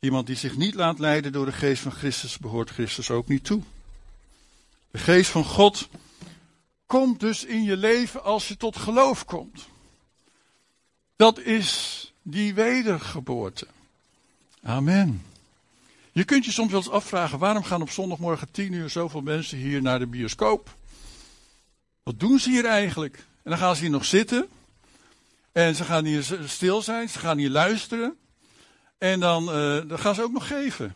[0.05, 3.45] Iemand die zich niet laat leiden door de geest van Christus, behoort Christus ook niet
[3.45, 3.63] toe.
[4.91, 5.89] De geest van God
[6.87, 9.67] komt dus in je leven als je tot geloof komt.
[11.17, 13.67] Dat is die wedergeboorte.
[14.63, 15.23] Amen.
[16.13, 19.59] Je kunt je soms wel eens afvragen, waarom gaan op zondagmorgen tien uur zoveel mensen
[19.59, 20.75] hier naar de bioscoop?
[22.03, 23.17] Wat doen ze hier eigenlijk?
[23.17, 24.49] En dan gaan ze hier nog zitten.
[25.53, 28.17] En ze gaan hier stil zijn, ze gaan hier luisteren.
[29.03, 30.95] En dan, uh, dan gaan ze ook nog geven.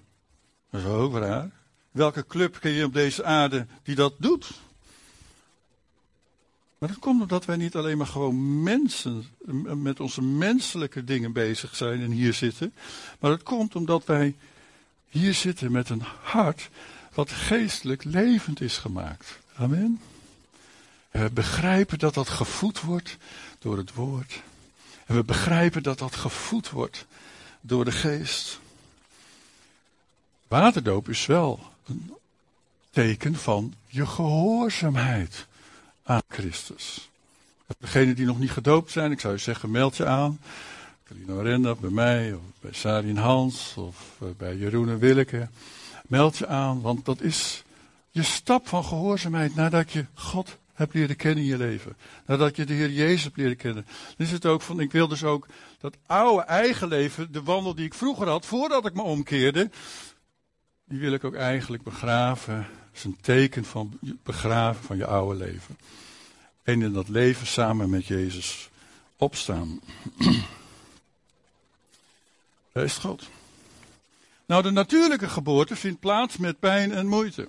[0.70, 1.50] Dat is ook raar.
[1.90, 4.50] Welke club ken je op deze aarde die dat doet?
[6.78, 9.26] Maar dat komt omdat wij niet alleen maar gewoon mensen,
[9.74, 12.74] met onze menselijke dingen bezig zijn en hier zitten.
[13.20, 14.34] Maar dat komt omdat wij
[15.08, 16.68] hier zitten met een hart
[17.14, 19.38] wat geestelijk levend is gemaakt.
[19.56, 20.00] Amen.
[21.10, 23.16] En we begrijpen dat dat gevoed wordt
[23.58, 24.42] door het woord.
[25.06, 27.06] En we begrijpen dat dat gevoed wordt
[27.66, 28.60] door de geest.
[30.48, 32.12] Waterdoop is wel een
[32.90, 35.46] teken van je gehoorzaamheid
[36.02, 37.08] aan Christus.
[37.78, 40.40] Degenen die nog niet gedoopt zijn, ik zou je zeggen, meld je aan.
[41.04, 45.48] Carino Renda, bij mij, of bij Sarin Hans, of eh, bij Jeroen en Willeke.
[46.06, 47.64] Meld je aan, want dat is
[48.10, 51.96] je stap van gehoorzaamheid nadat je God hebt leren kennen in je leven.
[52.26, 53.86] Nadat je de Heer Jezus hebt leren kennen.
[54.16, 55.46] Dan is het ook van, ik wil dus ook
[55.80, 59.70] dat oude eigen leven, de wandel die ik vroeger had, voordat ik me omkeerde,
[60.84, 62.56] die wil ik ook eigenlijk begraven.
[62.56, 65.78] Dat is een teken van begraven van je oude leven.
[66.62, 68.70] En in dat leven samen met Jezus
[69.16, 69.80] opstaan.
[72.72, 73.28] Dat is God.
[74.46, 77.48] Nou, de natuurlijke geboorte vindt plaats met pijn en moeite.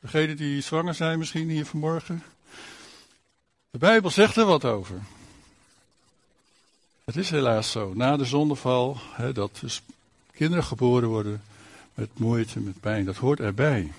[0.00, 2.22] Degenen die zwanger zijn misschien hier vanmorgen.
[3.70, 5.02] De Bijbel zegt er wat over.
[7.04, 9.82] Het is helaas zo, na de zondeval, hè, dat dus
[10.32, 11.42] kinderen geboren worden
[11.94, 13.92] met moeite, met pijn, dat hoort erbij.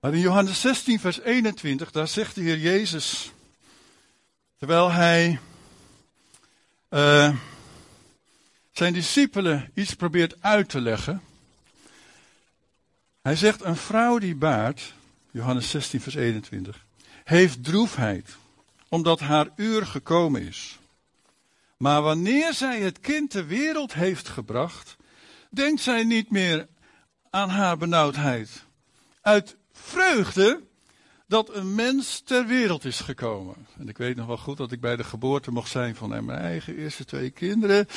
[0.00, 3.32] Maar in Johannes 16, vers 21, daar zegt de Heer Jezus,
[4.58, 5.38] terwijl hij
[6.90, 7.36] uh,
[8.72, 11.22] zijn discipelen iets probeert uit te leggen.
[13.22, 14.92] Hij zegt, een vrouw die baart,
[15.34, 16.84] Johannes 16, vers 21,
[17.24, 18.36] heeft droefheid,
[18.88, 20.78] omdat haar uur gekomen is.
[21.76, 24.96] Maar wanneer zij het kind ter wereld heeft gebracht,
[25.50, 26.68] denkt zij niet meer
[27.30, 28.64] aan haar benauwdheid.
[29.20, 30.60] Uit vreugde
[31.26, 33.66] dat een mens ter wereld is gekomen.
[33.78, 36.38] En ik weet nog wel goed dat ik bij de geboorte mocht zijn van mijn
[36.38, 37.88] eigen eerste twee kinderen.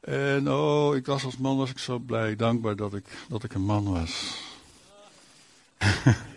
[0.00, 3.54] En oh, ik was als man was ik zo blij, dankbaar dat ik, dat ik
[3.54, 4.34] een man was.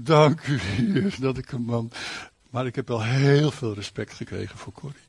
[0.00, 1.90] Dank u Heer dat ik een man.
[2.50, 5.00] Maar ik heb wel heel veel respect gekregen voor Corrie,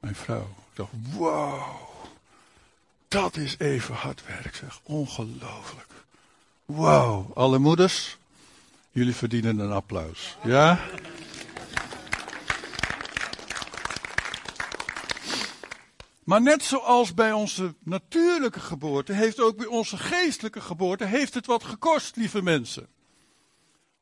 [0.00, 0.40] mijn vrouw.
[0.40, 1.62] Ik dacht, wow,
[3.08, 5.88] dat is even hard werk zeg, ongelooflijk.
[6.64, 8.18] Wow, alle moeders,
[8.90, 10.36] jullie verdienen een applaus.
[10.44, 10.80] Ja?
[16.24, 21.46] Maar net zoals bij onze natuurlijke geboorte, heeft ook bij onze geestelijke geboorte, heeft het
[21.46, 22.86] wat gekost, lieve mensen.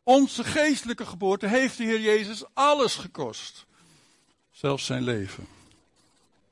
[0.02, 3.66] Onze geestelijke geboorte heeft de Heer Jezus alles gekost.
[4.50, 5.46] Zelfs zijn leven.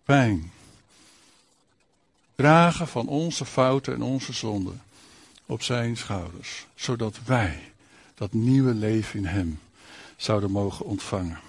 [0.05, 0.53] Pijn.
[2.35, 4.83] Dragen van onze fouten en onze zonden
[5.47, 6.67] op zijn schouders.
[6.75, 7.73] Zodat wij
[8.15, 9.61] dat nieuwe leven in hem
[10.17, 11.41] zouden mogen ontvangen.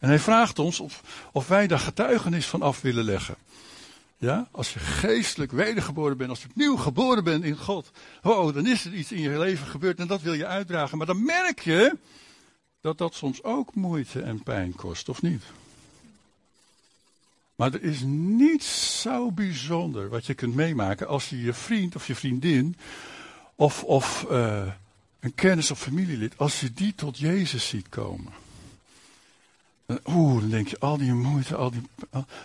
[0.00, 3.36] En hij vraagt ons of, of wij daar getuigenis van af willen leggen.
[4.18, 7.90] Ja, als je geestelijk wedergeboren bent, als je opnieuw geboren bent in God,
[8.22, 10.98] oh, dan is er iets in je leven gebeurd en dat wil je uitdragen.
[10.98, 11.96] Maar dan merk je
[12.80, 15.42] dat dat soms ook moeite en pijn kost, of niet?
[17.56, 22.06] Maar er is niets zo bijzonder wat je kunt meemaken als je je vriend of
[22.06, 22.76] je vriendin
[23.54, 24.66] of, of uh,
[25.20, 28.32] een kennis of familielid, als je die tot Jezus ziet komen.
[29.86, 31.82] Oeh, dan denk je, al die moeite, al die,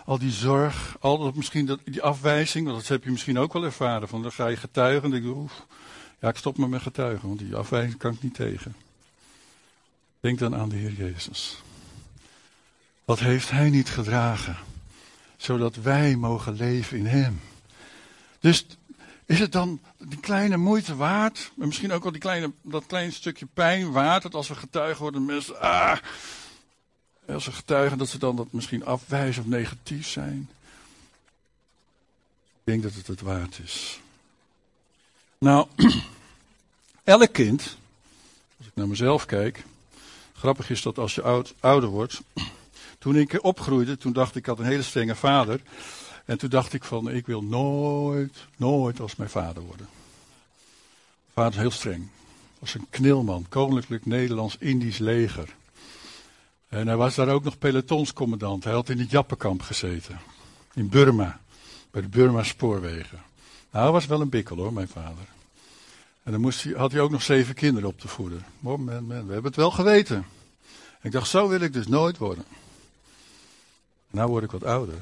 [0.05, 3.53] al, die zorg, al dat, misschien dat, die afwijzing, want dat heb je misschien ook
[3.53, 4.07] wel ervaren.
[4.07, 5.51] Van dan ga je getuigen en denk je, oeh,
[6.19, 8.75] ja, ik stop maar met getuigen, want die afwijzing kan ik niet tegen.
[10.19, 11.61] Denk dan aan de Heer Jezus.
[13.05, 14.57] Wat heeft Hij niet gedragen,
[15.37, 17.41] zodat wij mogen leven in Hem?
[18.39, 18.65] Dus
[19.25, 23.11] is het dan die kleine moeite waard, maar misschien ook wel die kleine, dat klein
[23.11, 25.97] stukje pijn waard, dat als we getuigen worden, mensen, ah,
[27.33, 30.49] als ze getuigen dat ze dan dat misschien afwijzen of negatief zijn.
[32.53, 33.99] Ik denk dat het het waard is.
[35.37, 35.67] Nou,
[37.03, 37.77] elk kind,
[38.57, 39.63] als ik naar mezelf kijk,
[40.33, 42.21] grappig is dat als je oud, ouder wordt.
[42.99, 45.61] Toen ik opgroeide, toen dacht ik, ik had een hele strenge vader.
[46.25, 49.89] En toen dacht ik van, ik wil nooit, nooit als mijn vader worden.
[51.33, 52.07] Vader is heel streng.
[52.59, 55.55] Was een knilman, koninklijk Nederlands-Indisch leger.
[56.69, 58.63] En hij was daar ook nog pelotonscommandant.
[58.63, 60.19] Hij had in het Jappenkamp gezeten.
[60.73, 61.39] In Burma.
[61.91, 63.21] Bij de Burma spoorwegen.
[63.71, 65.25] Nou, hij was wel een bikkel hoor, mijn vader.
[66.23, 68.45] En dan moest hij, had hij ook nog zeven kinderen op te voeden.
[68.61, 70.25] Oh we hebben het wel geweten.
[71.01, 72.45] ik dacht, zo wil ik dus nooit worden.
[74.09, 74.97] Nou word ik wat ouder.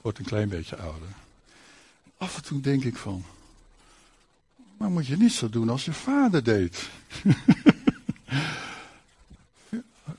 [0.00, 1.08] Word een klein beetje ouder.
[2.16, 3.24] Af en toe denk ik van,
[4.76, 6.88] maar moet je niet zo doen als je vader deed.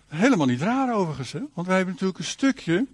[0.10, 1.42] helemaal niet raar overigens, hè?
[1.54, 2.86] want wij hebben natuurlijk een stukje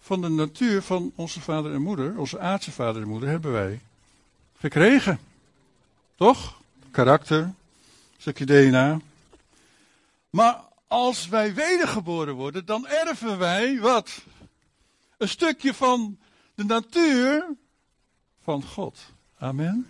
[0.00, 3.80] van de natuur van onze vader en moeder, onze aardse vader en moeder, hebben wij
[4.58, 5.20] gekregen.
[6.16, 6.60] Toch?
[6.90, 7.54] Karakter, een
[8.18, 9.00] stukje DNA.
[10.30, 14.20] Maar als wij wedergeboren worden, dan erven wij wat?
[15.16, 16.18] Een stukje van
[16.54, 17.44] de natuur
[18.42, 18.98] van God.
[19.38, 19.86] Amen.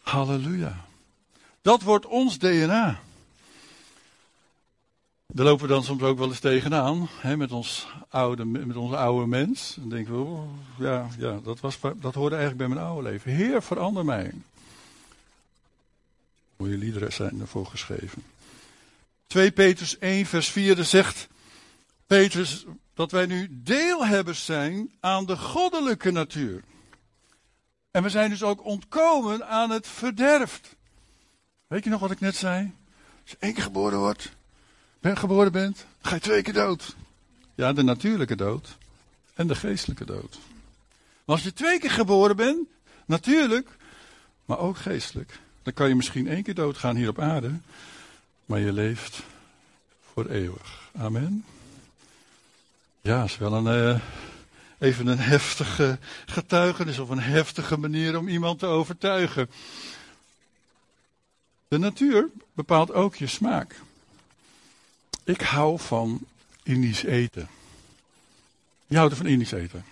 [0.00, 0.84] Halleluja.
[1.62, 2.98] Dat wordt ons DNA.
[5.36, 8.96] Daar lopen we dan soms ook wel eens tegenaan, hè, met, ons oude, met onze
[8.96, 9.74] oude mens.
[9.78, 13.32] Dan denken we, oh, ja, ja dat, was, dat hoorde eigenlijk bij mijn oude leven.
[13.32, 14.32] Heer, verander mij.
[16.56, 18.22] Mooie liederen zijn ervoor geschreven.
[19.26, 21.28] 2 Petrus 1, vers 4 zegt
[22.06, 26.62] Petrus dat wij nu deelhebbers zijn aan de goddelijke natuur.
[27.90, 30.60] En we zijn dus ook ontkomen aan het verderf.
[31.66, 32.72] Weet je nog wat ik net zei?
[33.22, 34.35] Als je één keer geboren wordt,
[35.06, 36.96] ben geboren bent, ga je twee keer dood.
[37.54, 38.76] Ja, de natuurlijke dood
[39.34, 40.38] en de geestelijke dood.
[41.24, 42.68] Maar als je twee keer geboren bent,
[43.04, 43.68] natuurlijk,
[44.44, 47.52] maar ook geestelijk, dan kan je misschien één keer doodgaan hier op aarde,
[48.46, 49.22] maar je leeft
[50.12, 50.90] voor eeuwig.
[50.96, 51.44] Amen.
[53.00, 54.00] Ja, is wel een, uh,
[54.78, 59.50] even een heftige getuigenis of een heftige manier om iemand te overtuigen.
[61.68, 63.84] De natuur bepaalt ook je smaak.
[65.26, 66.20] Ik hou van
[66.62, 67.48] Indisch eten.
[68.86, 69.84] Wie houdt er van Indisch eten?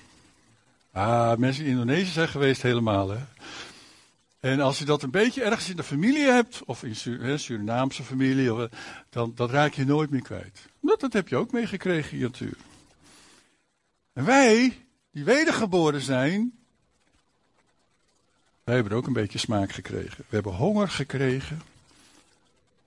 [0.92, 3.18] Ah, mensen in Indonesië zijn geweest helemaal, hè.
[4.40, 8.02] En als je dat een beetje ergens in de familie hebt, of in Sur Surinaamse
[8.02, 8.64] familie, eh,
[9.10, 10.66] dan dat raak je nooit meer kwijt.
[10.80, 12.56] Dat, dat heb je ook meegekregen in je natuur.
[14.12, 16.52] En wij, die wedergeboren zijn,
[18.64, 20.24] wij hebben ook een beetje smaak gekregen.
[20.28, 21.62] We hebben honger gekregen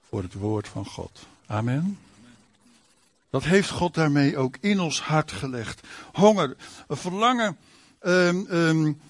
[0.10, 1.26] voor het woord van God.
[1.46, 1.98] Amen.
[3.30, 5.88] Dat heeft God daarmee ook in ons hart gelegd.
[6.14, 6.56] Honger,
[6.88, 7.58] een verlangen
[8.02, 9.02] um, um,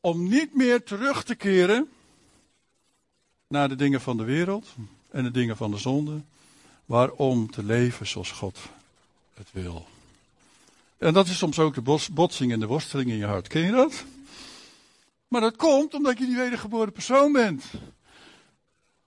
[0.00, 1.88] om niet meer terug te keren
[3.48, 4.66] naar de dingen van de wereld
[5.10, 6.20] en de dingen van de zonde,
[6.84, 8.58] maar om te leven zoals God
[9.34, 9.86] het wil.
[10.98, 13.48] En dat is soms ook de botsing en de worsteling in je hart.
[13.48, 14.04] Ken je dat?
[15.28, 17.64] Maar dat komt omdat je die wedergeboren persoon bent.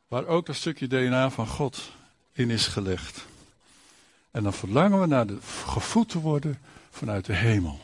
[0.08, 1.92] Waar ook dat stukje DNA van God
[2.32, 3.26] in is gelegd.
[4.36, 6.60] En dan verlangen we naar de gevoed te worden
[6.92, 7.80] vanuit de hemel.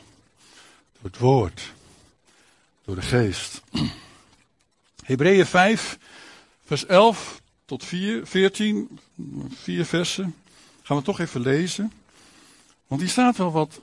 [0.92, 1.72] Door het woord.
[2.84, 3.62] Door de geest.
[5.04, 5.98] Hebreeën 5,
[6.64, 8.98] vers 11 tot 4, 14,
[9.54, 10.34] vier versen.
[10.82, 11.92] Gaan we toch even lezen.
[12.86, 13.80] Want hier staat wel wat,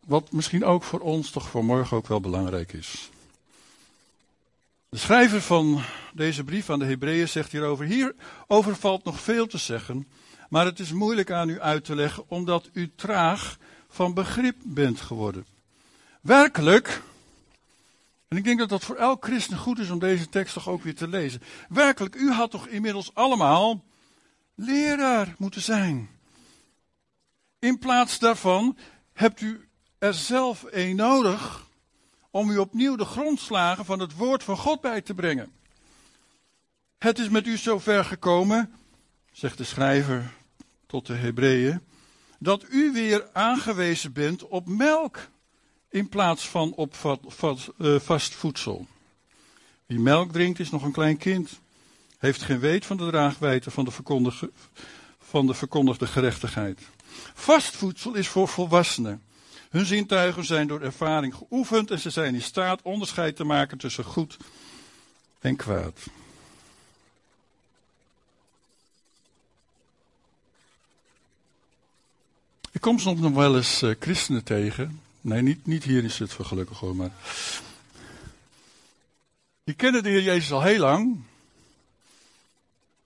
[0.00, 3.10] wat misschien ook voor ons toch voor morgen ook wel belangrijk is.
[4.88, 5.82] De schrijver van
[6.14, 10.06] deze brief aan de Hebreeën zegt hierover: Hierover valt nog veel te zeggen,
[10.52, 15.00] maar het is moeilijk aan u uit te leggen omdat u traag van begrip bent
[15.00, 15.46] geworden.
[16.20, 17.02] Werkelijk,
[18.28, 20.82] en ik denk dat dat voor elk christen goed is om deze tekst toch ook
[20.82, 21.42] weer te lezen.
[21.68, 23.84] Werkelijk, u had toch inmiddels allemaal
[24.54, 26.10] leraar moeten zijn.
[27.58, 28.76] In plaats daarvan
[29.12, 31.66] hebt u er zelf een nodig
[32.30, 35.52] om u opnieuw de grondslagen van het woord van God bij te brengen.
[36.98, 38.74] Het is met u zover gekomen,
[39.30, 40.40] zegt de schrijver
[40.92, 41.80] tot de Hebreeën,
[42.38, 45.28] dat u weer aangewezen bent op melk
[45.88, 46.94] in plaats van op
[47.78, 48.86] eh, vast voedsel.
[49.86, 51.60] Wie melk drinkt is nog een klein kind,
[52.18, 54.50] heeft geen weet van de draagwijte van de,
[55.18, 56.80] van de verkondigde gerechtigheid.
[57.34, 59.22] Vast voedsel is voor volwassenen
[59.70, 64.04] hun zintuigen zijn door ervaring geoefend en ze zijn in staat onderscheid te maken tussen
[64.04, 64.36] goed
[65.40, 66.00] en kwaad.
[72.82, 75.00] Kom soms nog wel eens uh, christenen tegen.
[75.20, 77.10] Nee, niet, niet hier in Zutphen gelukkig hoor, maar...
[79.64, 81.22] Die kennen de Heer Jezus al heel lang.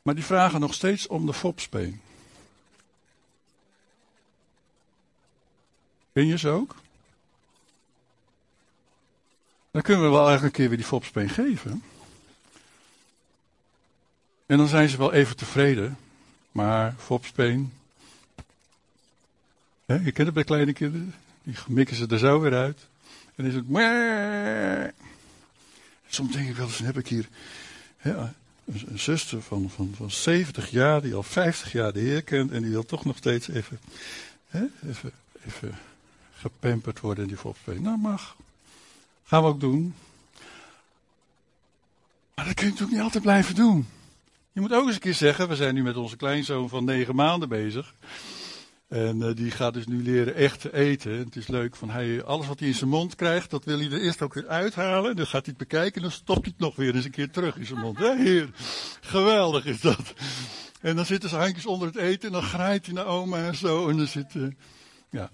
[0.03, 2.01] Maar die vragen nog steeds om de fopspeen.
[6.13, 6.75] Ken je ze ook?
[9.71, 11.83] Dan kunnen we wel eigenlijk een keer weer die fopspeen geven.
[14.47, 15.99] En dan zijn ze wel even tevreden.
[16.53, 17.73] Maar fopspeen.
[19.87, 21.15] Hè, je kent het bij kleine kinderen.
[21.43, 22.79] Die mikken ze er zo weer uit.
[23.35, 24.95] En dan is het.
[26.09, 27.29] Soms denk ik wel eens, heb ik hier
[28.03, 32.51] een, zuster van, van, van 70 jaar, die al 50 jaar de Heer kent.
[32.51, 33.79] En die wil toch nog steeds even,
[34.47, 35.13] hè, even,
[35.47, 35.79] even
[36.35, 37.83] gepamperd worden in die volksspelen.
[37.83, 38.37] Nou, mag.
[39.25, 39.95] Gaan we ook doen.
[42.35, 43.87] Maar dat kun je natuurlijk niet altijd blijven doen.
[44.53, 47.15] Je moet ook eens een keer zeggen, we zijn nu met onze kleinzoon van negen
[47.15, 47.95] maanden bezig.
[48.89, 51.19] En uh, die gaat dus nu leren echt te eten.
[51.19, 53.91] Het is leuk, van hij, alles wat hij in zijn mond krijgt, dat wil hij
[53.91, 55.17] er eerst ook weer uithalen.
[55.17, 57.31] Dan gaat hij het bekijken en dan stopt hij het nog weer eens een keer
[57.31, 57.99] terug in zijn mond.
[57.99, 58.51] Hé, heer,
[59.01, 60.15] geweldig is dat.
[60.81, 63.57] En dan zitten zijn handjes onder het eten en dan graait hij naar oma en
[63.57, 63.89] zo.
[63.89, 64.53] En dan zit, uh,
[65.11, 65.31] ja.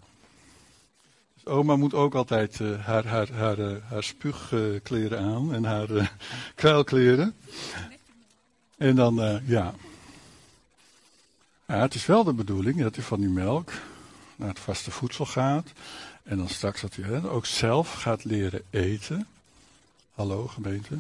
[1.35, 5.89] Dus oma moet ook altijd uh, haar, haar, haar, haar spuugkleren aan en haar
[6.55, 7.35] kruilkleren.
[8.79, 9.75] En dan, ja.
[11.73, 13.73] Ja, het is wel de bedoeling dat hij van die melk
[14.37, 15.73] naar het vaste voedsel gaat.
[16.23, 19.27] En dan straks dat hij ook zelf gaat leren eten.
[20.15, 20.99] Hallo gemeente.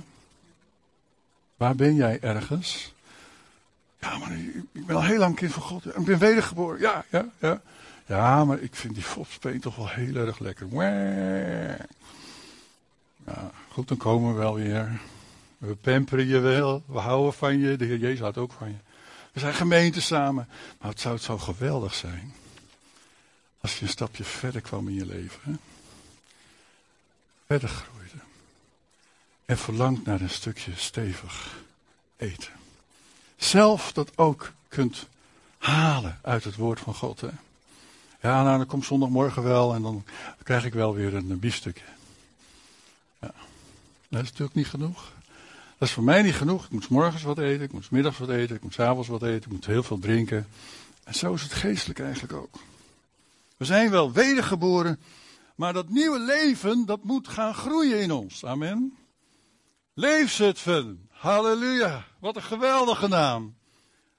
[1.56, 2.92] Waar ben jij ergens?
[4.00, 4.32] Ja, maar
[4.72, 5.96] ik ben al heel lang kind van God.
[5.96, 6.80] Ik ben wedergeboren.
[6.80, 7.60] Ja, ja, ja.
[8.06, 10.66] Ja, maar ik vind die fopspeen toch wel heel erg lekker.
[13.26, 15.00] Ja, goed, dan komen we wel weer.
[15.58, 16.82] We pamperen je wel.
[16.86, 17.76] We houden van je.
[17.76, 18.91] De Heer Jezus houdt ook van je.
[19.32, 20.48] We zijn gemeente samen.
[20.80, 22.34] Maar het zou het zo geweldig zijn.
[23.60, 25.40] Als je een stapje verder kwam in je leven.
[25.42, 25.52] Hè?
[27.46, 28.16] Verder groeide.
[29.44, 31.56] En verlangt naar een stukje stevig
[32.16, 32.52] eten.
[33.36, 35.06] Zelf dat ook kunt
[35.58, 37.20] halen uit het woord van God.
[37.20, 37.30] Hè?
[38.20, 40.04] Ja, nou dan komt zondagmorgen wel en dan
[40.42, 41.84] krijg ik wel weer een biefstukje.
[43.20, 43.34] Ja.
[44.08, 45.12] Dat is natuurlijk niet genoeg.
[45.82, 46.64] Dat is voor mij niet genoeg.
[46.64, 49.42] Ik moet morgens wat eten, ik moet middags wat eten, ik moet avonds wat eten,
[49.42, 50.46] ik moet heel veel drinken.
[51.04, 52.54] En zo is het geestelijk eigenlijk ook.
[53.56, 55.00] We zijn wel wedergeboren,
[55.54, 58.44] maar dat nieuwe leven, dat moet gaan groeien in ons.
[58.44, 58.96] Amen.
[59.94, 61.08] Leef Zutphen.
[61.10, 62.04] Halleluja.
[62.18, 63.54] Wat een geweldige naam.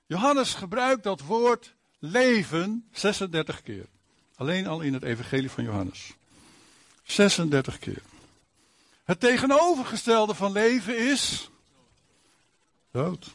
[0.06, 3.86] Johannes gebruikt dat woord leven 36 keer.
[4.36, 6.14] Alleen al in het evangelie van Johannes.
[7.04, 8.02] 36 keer.
[9.04, 11.52] Het tegenovergestelde van leven is
[12.94, 13.34] dood.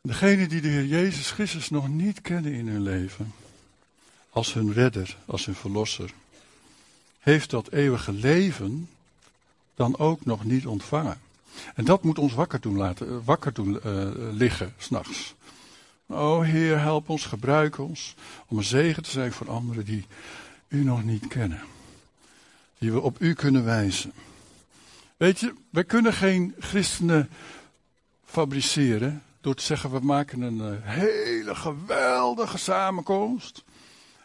[0.00, 3.32] Degenen die de Heer Jezus Christus nog niet kennen in hun leven,
[4.30, 6.12] als hun redder, als hun verlosser,
[7.18, 8.88] heeft dat eeuwige leven
[9.74, 11.20] dan ook nog niet ontvangen.
[11.74, 15.34] En dat moet ons wakker doen, laten, eh, wakker doen uh, liggen, s'nachts.
[16.06, 18.14] O Heer, help ons, gebruik ons
[18.46, 20.06] om een zegen te zijn voor anderen die
[20.68, 21.62] u nog niet kennen.
[22.78, 24.12] Die we op u kunnen wijzen.
[25.16, 27.28] Weet je, wij kunnen geen christenen
[28.32, 33.64] fabriceren door te zeggen we maken een eh, hele geweldige samenkomst.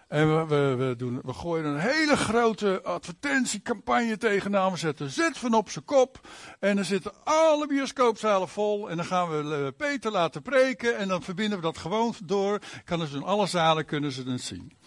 [0.08, 4.72] En we, we, we, doen, we gooien een hele grote advertentiecampagne tegenaan.
[4.72, 6.28] We zetten zet van op zijn kop.
[6.60, 8.90] En dan zitten alle bioscoopzalen vol.
[8.90, 10.98] En dan gaan we eh, Peter laten preken.
[10.98, 12.60] En dan verbinden we dat gewoon door.
[12.84, 14.78] Kan ze in alle zalen kunnen ze het zien.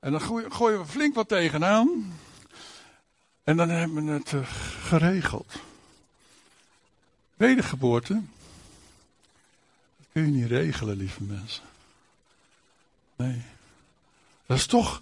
[0.00, 2.12] En dan gooien we flink wat tegenaan.
[3.44, 4.40] En dan hebben we het uh,
[4.82, 5.71] geregeld.
[7.36, 8.14] Wedergeboorte.
[9.96, 11.64] Dat kun je niet regelen, lieve mensen.
[13.16, 13.42] Nee.
[14.46, 15.00] Dat is toch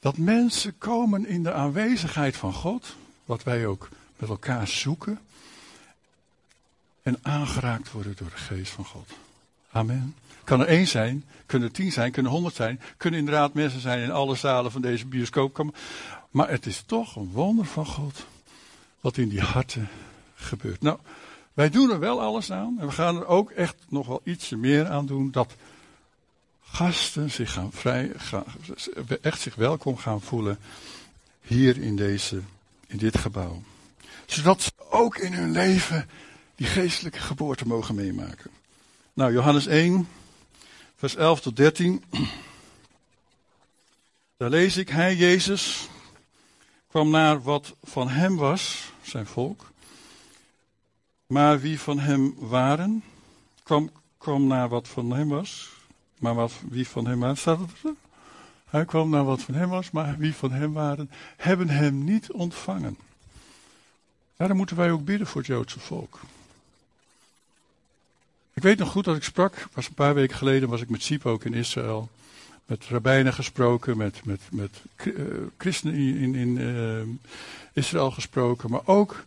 [0.00, 5.20] dat mensen komen in de aanwezigheid van God, wat wij ook met elkaar zoeken,
[7.02, 9.10] en aangeraakt worden door de geest van God.
[9.70, 10.14] Amen.
[10.44, 14.02] Kan er één zijn, kunnen er tien zijn, kunnen honderd zijn, kunnen inderdaad mensen zijn
[14.02, 15.74] in alle zalen van deze bioscoop.
[16.30, 18.26] Maar het is toch een wonder van God
[19.00, 19.88] wat in die harten
[20.34, 20.80] gebeurt.
[20.80, 20.98] Nou,
[21.54, 24.56] wij doen er wel alles aan en we gaan er ook echt nog wel ietsje
[24.56, 25.54] meer aan doen dat
[26.62, 28.44] gasten zich gaan vrij, gaan,
[29.20, 30.58] echt zich welkom gaan voelen
[31.40, 32.42] hier in, deze,
[32.86, 33.62] in dit gebouw.
[34.26, 36.08] Zodat ze ook in hun leven
[36.54, 38.50] die geestelijke geboorte mogen meemaken.
[39.12, 40.08] Nou, Johannes 1,
[40.96, 42.04] vers 11 tot 13.
[44.36, 45.88] Daar lees ik, hij, Jezus,
[46.88, 49.69] kwam naar wat van hem was, zijn volk.
[51.30, 53.02] Maar wie van hem waren,
[53.62, 55.68] kwam, kwam naar wat van hem was,
[56.18, 57.94] maar wat, wie van hem waren, staat het er?
[58.68, 62.32] Hij kwam naar wat van hem was, maar wie van hem waren, hebben hem niet
[62.32, 62.96] ontvangen.
[64.36, 66.20] Daarom moeten wij ook bidden voor het Joodse volk.
[68.54, 71.02] Ik weet nog goed dat ik sprak, was een paar weken geleden was ik met
[71.02, 72.08] Siep ook in Israël.
[72.64, 75.24] Met rabbijnen gesproken, met, met, met uh,
[75.56, 77.02] christenen in, in uh,
[77.72, 78.70] Israël gesproken.
[78.70, 79.24] Maar ook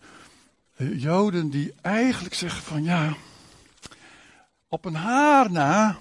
[0.78, 3.16] Joden die eigenlijk zeggen van ja,
[4.68, 6.00] op een haar na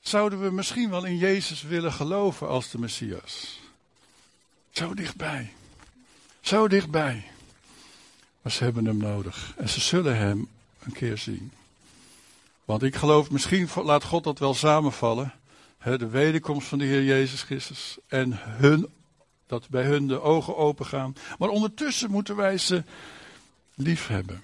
[0.00, 3.60] zouden we misschien wel in Jezus willen geloven als de Messias.
[4.70, 5.52] Zo dichtbij.
[6.40, 7.30] Zo dichtbij.
[8.42, 9.54] Maar ze hebben hem nodig.
[9.56, 10.48] En ze zullen hem
[10.82, 11.52] een keer zien.
[12.64, 15.32] Want ik geloof, misschien laat God dat wel samenvallen.
[15.82, 17.98] de wederkomst van de Heer Jezus Christus.
[18.06, 18.88] En hun,
[19.46, 21.14] dat bij hun de ogen open gaan.
[21.38, 22.84] Maar ondertussen moeten wij ze
[23.82, 24.42] lief hebben.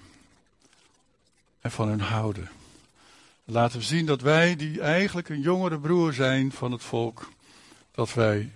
[1.61, 2.49] En van hun houden.
[3.45, 7.29] Laten we zien dat wij, die eigenlijk een jongere broer zijn van het volk,
[7.91, 8.51] dat wij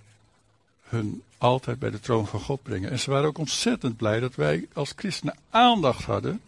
[0.82, 2.90] hun altijd bij de troon van God brengen.
[2.90, 6.40] En ze waren ook ontzettend blij dat wij als christenen aandacht hadden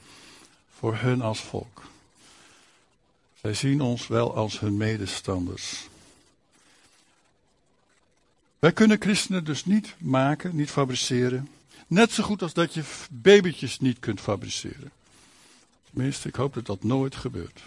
[0.78, 1.83] voor hun als volk.
[3.41, 5.89] Zij zien ons wel als hun medestanders.
[8.59, 11.49] Wij kunnen christenen dus niet maken, niet fabriceren.
[11.93, 14.90] Net zo goed als dat je babytjes niet kunt fabriceren.
[15.90, 17.61] Tenminste, ik hoop dat dat nooit gebeurt.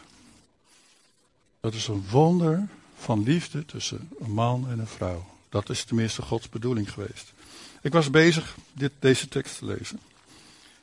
[1.59, 2.67] Dat is een wonder
[2.97, 5.25] van liefde tussen een man en een vrouw.
[5.49, 7.33] Dat is tenminste Gods bedoeling geweest.
[7.81, 9.99] Ik was bezig dit, deze tekst te lezen.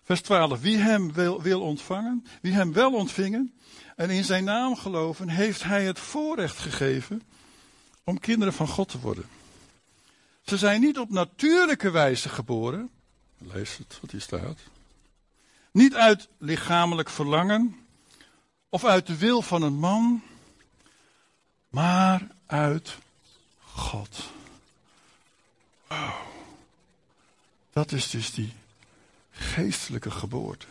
[0.04, 0.60] Vers 12.
[0.60, 3.52] Wie hem wil, wil ontvangen, wie hem wel ontvingen
[3.96, 7.22] en in zijn naam geloven, heeft hij het voorrecht gegeven
[8.04, 9.24] om kinderen van God te worden.
[10.44, 12.90] Ze zijn niet op natuurlijke wijze geboren.
[13.52, 14.58] Lees het wat hier staat.
[15.70, 17.76] Niet uit lichamelijk verlangen
[18.68, 20.22] of uit de wil van een man,
[21.68, 22.98] maar uit
[23.60, 24.30] God.
[25.88, 26.12] Wow.
[27.72, 28.52] Dat is dus die
[29.30, 30.66] geestelijke geboorte.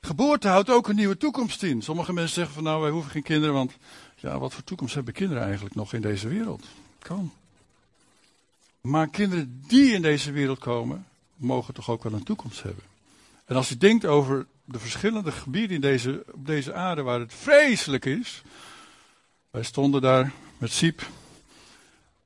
[0.00, 1.82] Geboorte houdt ook een nieuwe toekomst in.
[1.82, 3.72] Sommige mensen zeggen van nou wij hoeven geen kinderen, want
[4.16, 6.66] ja, wat voor toekomst hebben kinderen eigenlijk nog in deze wereld?
[6.98, 7.32] Kan.
[8.80, 11.06] Maar kinderen die in deze wereld komen,
[11.36, 12.82] mogen toch ook wel een toekomst hebben.
[13.44, 17.34] En als je denkt over de verschillende gebieden in deze, op deze aarde waar het
[17.34, 18.42] vreselijk is.
[19.50, 21.08] Wij stonden daar met Siep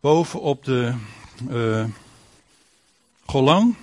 [0.00, 0.94] boven op de
[1.50, 1.84] uh,
[3.26, 3.76] Golan.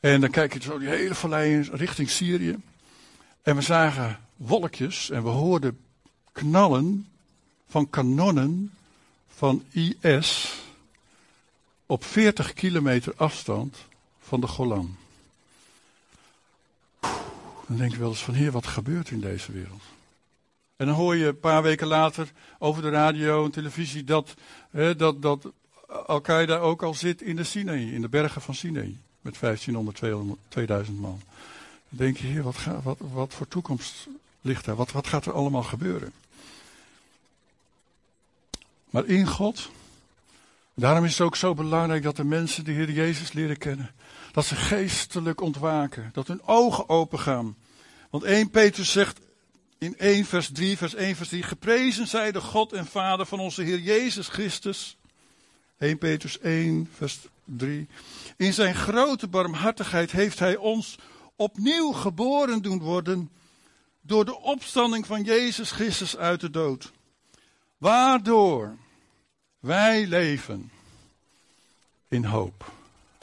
[0.00, 2.56] En dan kijk je zo die hele vallei richting Syrië.
[3.42, 5.78] En we zagen wolkjes en we hoorden
[6.32, 7.08] knallen
[7.68, 8.74] van kanonnen
[9.28, 10.61] van IS
[11.92, 13.76] op 40 kilometer afstand
[14.20, 14.96] van de Golan.
[17.66, 19.82] Dan denk je wel eens van, heer, wat gebeurt in deze wereld?
[20.76, 24.34] En dan hoor je een paar weken later over de radio en televisie dat,
[24.96, 25.46] dat, dat
[26.06, 28.98] Al-Qaeda ook al zit in de Sinai, in de bergen van Sinai.
[29.20, 31.20] Met 1500, 200, 2000 man.
[31.88, 34.06] Dan denk je, heer, wat, wat, wat voor toekomst
[34.40, 34.76] ligt daar?
[34.76, 36.12] Wat, wat gaat er allemaal gebeuren?
[38.90, 39.70] Maar in God,
[40.74, 43.90] daarom is het ook zo belangrijk dat de mensen de Heer Jezus leren kennen.
[44.32, 47.56] Dat ze geestelijk ontwaken, dat hun ogen open gaan.
[48.10, 49.20] Want 1 Petrus zegt
[49.78, 53.40] in 1 vers 3, vers 1 vers 3, geprezen zij de God en Vader van
[53.40, 54.96] onze Heer Jezus Christus.
[55.78, 57.88] 1 Petrus 1 vers 3.
[58.36, 60.98] In zijn grote barmhartigheid heeft hij ons
[61.36, 63.30] opnieuw geboren doen worden
[64.00, 66.92] door de opstanding van Jezus Christus uit de dood.
[67.78, 68.76] Waardoor
[69.62, 70.70] wij leven
[72.08, 72.72] in hoop.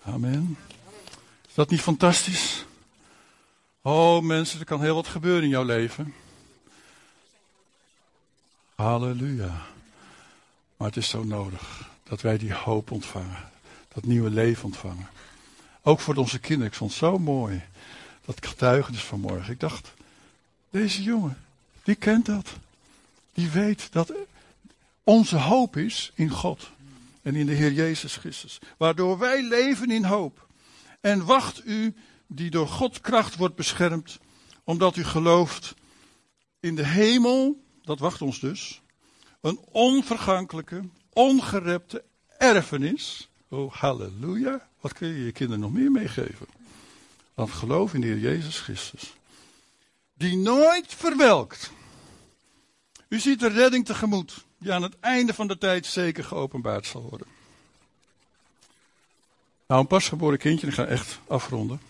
[0.04, 0.58] Amen.
[1.48, 2.66] Is dat niet fantastisch?
[3.82, 6.14] Oh mensen, er kan heel wat gebeuren in jouw leven.
[8.76, 9.66] Halleluja.
[10.78, 13.50] Maar het is zo nodig dat wij die hoop ontvangen.
[13.94, 15.10] Dat nieuwe leven ontvangen.
[15.82, 16.68] Ook voor onze kinderen.
[16.72, 17.64] Ik vond het zo mooi.
[18.26, 19.54] Dat getuigenis vanmorgen.
[19.54, 19.94] Ik dacht,
[20.70, 21.38] deze jongen,
[21.84, 22.50] die kent dat.
[23.34, 24.12] Die weet dat
[25.10, 26.70] onze hoop is in God.
[27.22, 28.60] En in de Heer Jezus Christus.
[28.78, 30.47] Waardoor wij leven in hoop.
[31.01, 31.95] En wacht u
[32.28, 34.20] die door Gods kracht wordt beschermd.
[34.64, 35.74] Omdat u gelooft
[36.60, 37.64] in de hemel.
[37.82, 38.82] Dat wacht ons dus.
[39.41, 40.84] Een onvergankelijke,
[41.14, 42.03] ongerepte
[42.38, 43.30] erfenis.
[43.47, 44.68] Oh, halleluja.
[44.80, 46.47] Wat kun je je kinderen nog meer meegeven?
[47.36, 49.14] Dan geloof in de Heer Jezus Christus.
[50.14, 51.72] Die nooit verwelkt.
[53.10, 57.01] U ziet de redding tegemoet, die aan het einde van de tijd zeker geopenbaard zal
[57.01, 57.28] worden.
[59.68, 61.82] Nou, een pasgeboren kindje, ik ga echt afronden.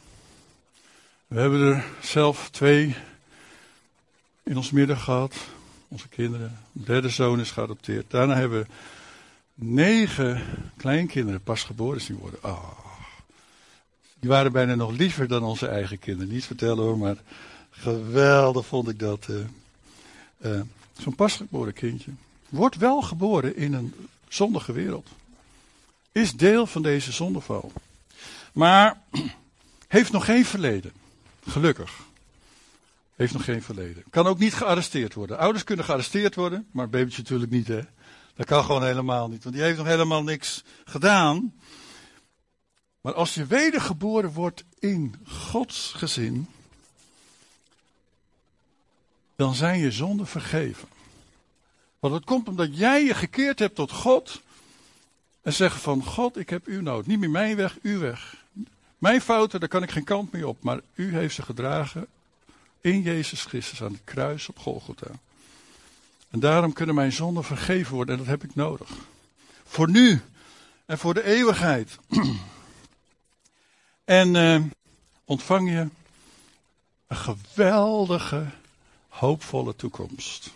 [1.28, 2.95] We hebben er zelf twee
[4.43, 5.36] in ons midden gehad.
[5.88, 6.59] Onze kinderen.
[6.72, 8.11] De derde zoon is geadopteerd.
[8.11, 8.67] Daarna hebben we
[9.53, 10.43] negen
[10.78, 12.39] kleinkinderen pas geboren zien worden.
[12.43, 12.70] Oh.
[14.20, 16.34] Die waren bijna nog liever dan onze eigen kinderen.
[16.34, 17.17] Niet vertellen hoor, maar
[17.70, 19.28] geweldig vond ik dat.
[20.39, 20.61] Uh,
[21.00, 22.12] Zo'n pasgeboren kindje.
[22.50, 23.93] Wordt wel geboren in een
[24.28, 25.08] zondige wereld.
[26.12, 27.72] Is deel van deze zondeval.
[28.54, 29.02] Maar
[29.88, 30.91] heeft nog geen verleden.
[31.47, 32.00] Gelukkig.
[33.16, 34.04] Heeft nog geen verleden.
[34.10, 35.38] Kan ook niet gearresteerd worden.
[35.38, 37.82] Ouders kunnen gearresteerd worden, maar babytje natuurlijk niet hè.
[38.36, 41.54] Dat kan gewoon helemaal niet, want die heeft nog helemaal niks gedaan.
[43.02, 46.47] Maar als je wedergeboren wordt in Gods gezin,
[49.39, 50.87] dan zijn je zonden vergeven.
[51.99, 54.41] Want het komt omdat jij je gekeerd hebt tot God
[55.41, 57.05] en zegt van God, ik heb u nood.
[57.05, 58.35] Niet meer mijn weg, uw weg.
[58.97, 62.07] Mijn fouten, daar kan ik geen kant mee op, maar u heeft ze gedragen
[62.81, 65.11] In Jezus Christus aan het kruis op Golgotha.
[66.29, 68.89] En daarom kunnen mijn zonden vergeven worden en dat heb ik nodig.
[69.63, 70.21] Voor nu
[70.85, 71.97] en voor de eeuwigheid.
[74.05, 74.61] en uh,
[75.25, 75.87] ontvang je
[77.07, 78.45] een geweldige,
[79.10, 80.51] hoopvolle toekomst.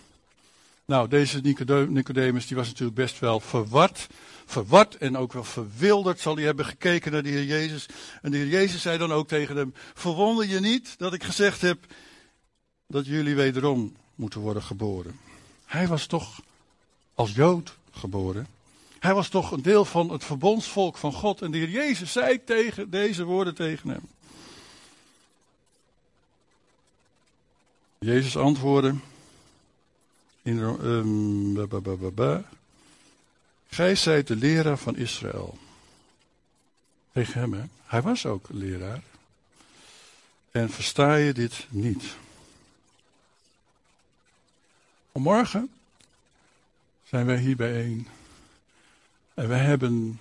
[0.86, 1.40] Nou, deze
[1.88, 4.08] Nicodemus die was natuurlijk best wel verward.
[4.46, 7.86] Verward en ook wel verwilderd zal hij hebben gekeken naar de Heer Jezus.
[8.22, 11.62] En de Heer Jezus zei dan ook tegen hem: Verwonder je niet dat ik gezegd
[11.62, 11.86] heb
[12.88, 15.20] dat jullie wederom moeten worden geboren.
[15.66, 16.42] Hij was toch
[17.14, 18.48] als Jood geboren.
[19.00, 21.42] Hij was toch een deel van het verbondsvolk van God.
[21.42, 24.02] En de Heer Jezus zei tegen deze woorden tegen hem.
[28.04, 28.96] Jezus antwoordde
[30.42, 32.44] in um,
[33.68, 35.58] Gij zijt de leraar van Israël.
[37.12, 37.64] Tegen hem, hè?
[37.86, 39.02] Hij was ook leraar.
[40.52, 42.04] En versta je dit niet?
[45.12, 45.70] Vanmorgen
[47.04, 48.08] zijn wij hier bijeen.
[49.34, 50.20] En wij hebben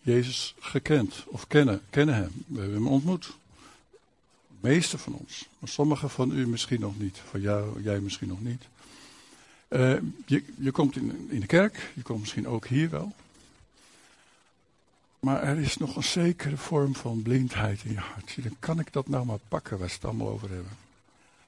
[0.00, 2.44] Jezus gekend, of kennen, kennen hem.
[2.46, 3.36] We hebben hem ontmoet.
[4.64, 5.48] Meeste van ons.
[5.58, 7.18] Maar sommigen van u misschien nog niet.
[7.30, 8.62] Van jou, jij misschien nog niet.
[9.68, 9.96] Uh,
[10.26, 13.12] je, je komt in, in de kerk, je komt misschien ook hier wel.
[15.20, 18.42] Maar er is nog een zekere vorm van blindheid in je hart.
[18.42, 20.76] Dan kan ik dat nou maar pakken waar ze het allemaal over hebben.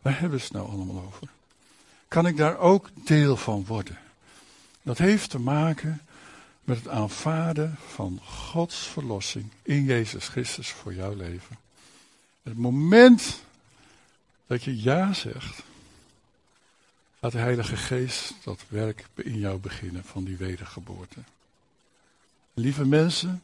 [0.03, 1.29] Waar hebben ze het nou allemaal over?
[2.09, 3.99] Kan ik daar ook deel van worden?
[4.83, 6.01] Dat heeft te maken
[6.65, 11.66] met het aanvaarden van Gods verlossing in Jezus Christus voor jouw leven.
[12.47, 13.41] Het moment
[14.47, 15.63] dat je ja zegt,
[17.19, 21.19] Laat de Heilige Geest dat werk in jou beginnen van die wedergeboorte.
[22.55, 23.43] Lieve mensen,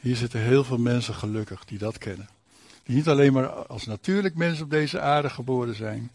[0.00, 2.28] hier zitten heel veel mensen gelukkig die dat kennen.
[2.82, 6.10] Die niet alleen maar als natuurlijk mensen op deze aarde geboren zijn,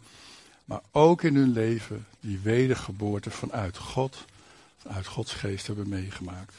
[0.66, 4.26] maar ook in hun leven die wedergeboorte vanuit God,
[4.78, 6.56] vanuit Gods geest hebben meegemaakt.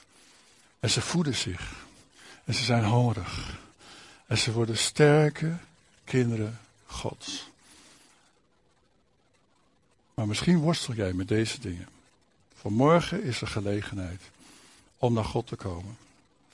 [0.81, 1.73] En ze voeden zich.
[2.45, 3.61] En ze zijn hongerig.
[4.33, 5.57] En ze worden sterke
[6.05, 7.51] kinderen Gods.
[10.15, 11.89] Maar misschien worstel jij met deze dingen.
[12.55, 14.21] Vanmorgen is er gelegenheid
[14.99, 15.97] om naar God te komen.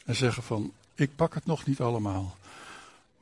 [0.05, 2.37] En zeggen van, ik pak het nog niet allemaal.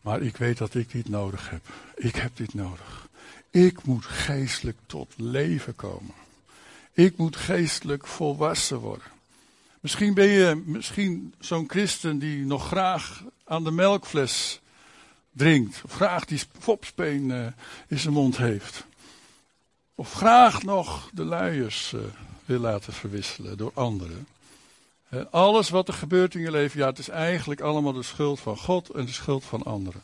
[0.00, 1.68] Maar ik weet dat ik dit nodig heb.
[1.94, 3.08] Ik heb dit nodig.
[3.50, 6.14] Ik moet geestelijk tot leven komen.
[6.92, 9.15] Ik moet geestelijk volwassen worden.
[9.86, 14.60] Misschien ben je misschien zo'n christen die nog graag aan de melkfles
[15.32, 15.82] drinkt.
[15.84, 17.46] Of graag die fopspeen uh,
[17.88, 18.84] in zijn mond heeft.
[19.94, 22.00] Of graag nog de luiers uh,
[22.44, 24.26] wil laten verwisselen door anderen.
[25.08, 28.40] En alles wat er gebeurt in je leven, ja, het is eigenlijk allemaal de schuld
[28.40, 30.02] van God en de schuld van anderen.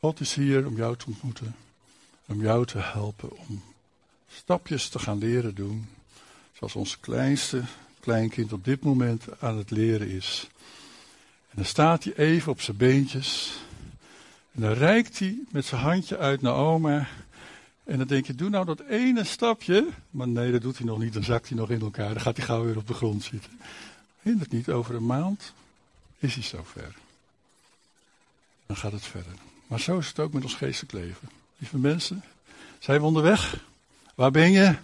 [0.00, 1.56] God is hier om jou te ontmoeten,
[2.26, 3.62] om jou te helpen, om
[4.28, 5.88] stapjes te gaan leren doen,
[6.60, 7.62] zoals ons kleinste
[8.00, 10.48] kleinkind op dit moment aan het leren is.
[11.50, 13.52] En dan staat hij even op zijn beentjes
[14.52, 17.08] en dan reikt hij met zijn handje uit naar oma
[17.84, 19.88] en dan denk je, doe nou dat ene stapje.
[20.10, 21.12] Maar nee, dat doet hij nog niet.
[21.12, 22.12] Dan zakt hij nog in elkaar.
[22.12, 23.60] Dan gaat hij gauw weer op de grond zitten.
[24.22, 25.52] Hindert niet, over een maand
[26.18, 26.94] is hij zover.
[28.66, 29.32] Dan gaat het verder.
[29.66, 31.28] Maar zo is het ook met ons geestelijk leven.
[31.56, 32.24] Lieve mensen,
[32.78, 33.64] zijn we onderweg?
[34.14, 34.76] Waar ben je?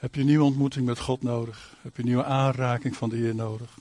[0.00, 1.76] Heb je een nieuwe ontmoeting met God nodig?
[1.80, 3.78] Heb je een nieuwe aanraking van de Heer nodig?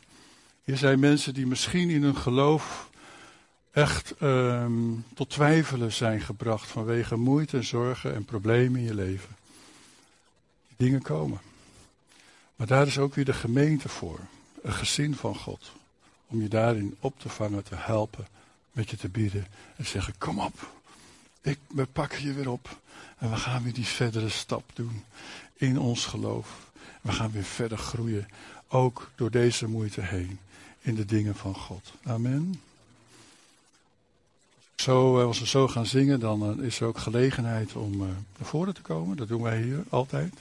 [0.63, 2.89] Hier zijn mensen die misschien in hun geloof
[3.71, 9.35] echt um, tot twijfelen zijn gebracht vanwege moeite, zorgen en problemen in je leven.
[10.67, 11.39] Die dingen komen.
[12.55, 14.19] Maar daar is ook weer de gemeente voor,
[14.61, 15.71] een gezin van God,
[16.27, 18.27] om je daarin op te vangen, te helpen,
[18.71, 20.69] met je te bieden en zeggen: Kom op,
[21.41, 22.79] ik, we pakken je weer op
[23.17, 25.03] en we gaan weer die verdere stap doen
[25.53, 26.71] in ons geloof.
[27.01, 28.27] We gaan weer verder groeien,
[28.67, 30.39] ook door deze moeite heen,
[30.81, 31.93] in de dingen van God.
[32.03, 32.61] Amen.
[34.75, 38.07] Zo, eh, als we zo gaan zingen, dan eh, is er ook gelegenheid om uh,
[38.37, 39.17] naar voren te komen.
[39.17, 40.33] Dat doen wij hier altijd.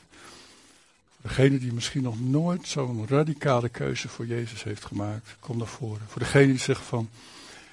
[1.21, 5.67] Voor degene die misschien nog nooit zo'n radicale keuze voor Jezus heeft gemaakt, kom naar
[5.67, 6.07] voren.
[6.09, 7.09] Voor degene die zegt van,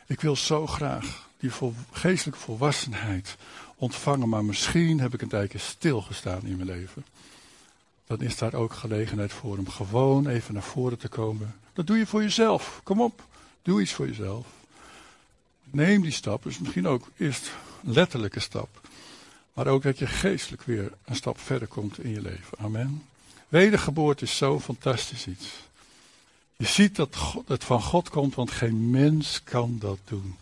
[0.06, 1.52] ik wil zo graag die
[1.92, 3.36] geestelijke volwassenheid
[3.76, 7.06] ontvangen, maar misschien heb ik een tijdje stilgestaan in mijn leven.
[8.08, 11.56] Dan is daar ook gelegenheid voor om gewoon even naar voren te komen.
[11.74, 12.82] Dat doe je voor jezelf.
[12.84, 13.24] Kom op,
[13.62, 14.46] doe iets voor jezelf
[15.76, 16.44] neem die stap.
[16.44, 17.52] Dus misschien ook eerst
[17.84, 18.82] een letterlijke stap.
[19.54, 22.58] Maar ook dat je geestelijk weer een stap verder komt in je leven.
[22.58, 23.04] Amen.
[23.48, 25.48] Wedergeboorte is zo fantastisch iets.
[26.58, 27.18] Je ziet dat
[27.48, 30.36] het van God komt, want geen mens kan dat doen.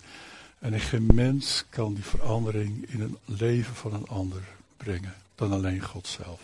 [0.64, 4.42] En geen mens kan die verandering in een leven van een ander
[4.78, 6.42] brengen dan alleen God zelf.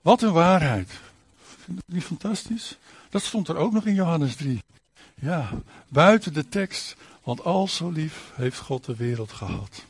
[0.00, 0.90] Wat een waarheid.
[1.64, 2.78] Vind je niet fantastisch?
[3.10, 4.62] Dat stond er ook nog in Johannes 3.
[5.14, 5.50] Ja,
[5.88, 6.96] buiten de tekst.
[7.22, 9.84] Want al zo lief heeft God de wereld gehad.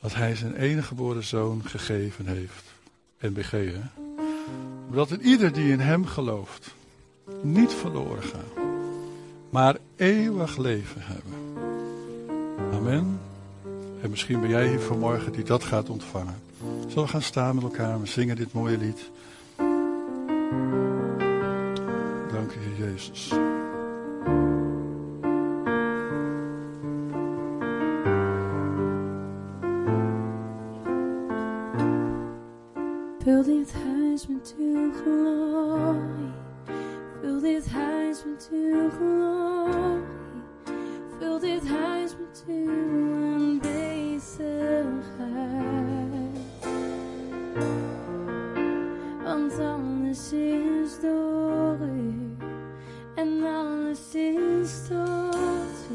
[0.00, 2.64] Dat hij zijn enige geboren zoon gegeven heeft.
[3.20, 4.02] NBG, hè?
[4.90, 6.74] Dat het ieder die in hem gelooft
[7.42, 8.64] niet verloren gaat.
[9.50, 11.46] Maar eeuwig leven hebben.
[12.86, 16.34] En misschien ben jij hier vanmorgen die dat gaat ontvangen.
[16.88, 19.10] Zullen we gaan staan met elkaar en zingen dit mooie lied.
[22.32, 23.28] Dank je, Jezus.
[33.18, 36.32] Vul dit huis met uw glorie.
[37.20, 40.15] Vul dit huis met uw glorie.
[41.46, 44.46] Dit huis met uw aanwezigheid.
[49.24, 52.36] Want alles is door u.
[53.14, 55.94] En alles is tot u.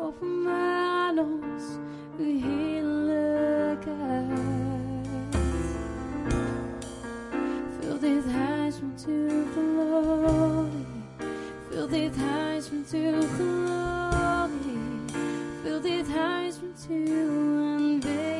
[0.00, 1.64] Openbaar ons
[2.18, 3.78] uw heerlijkheid.
[7.80, 10.86] Vul dit huis met uw glorie.
[11.70, 13.59] Vul dit huis met uw glorie.
[16.88, 18.30] Uw aanwezigheid.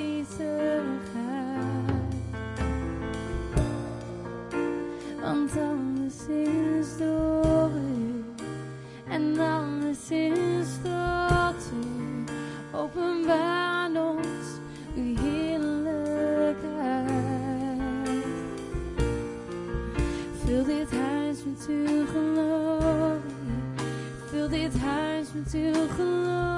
[5.20, 8.24] Want alles is door u.
[9.09, 12.24] En alles is tot u.
[12.72, 14.47] Openbaar ons
[14.97, 15.84] uw heerlijkheid.
[20.45, 23.20] Vul dit huis met uw glorie.
[24.30, 26.50] Vul dit huis met uw glorie.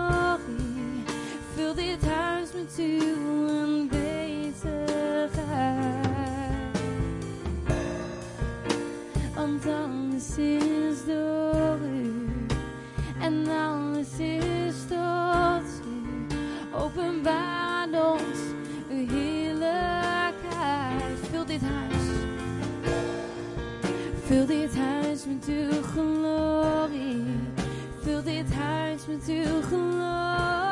[25.26, 27.24] Met uw glorie.
[28.02, 30.71] Vul dit huis met uw glorie.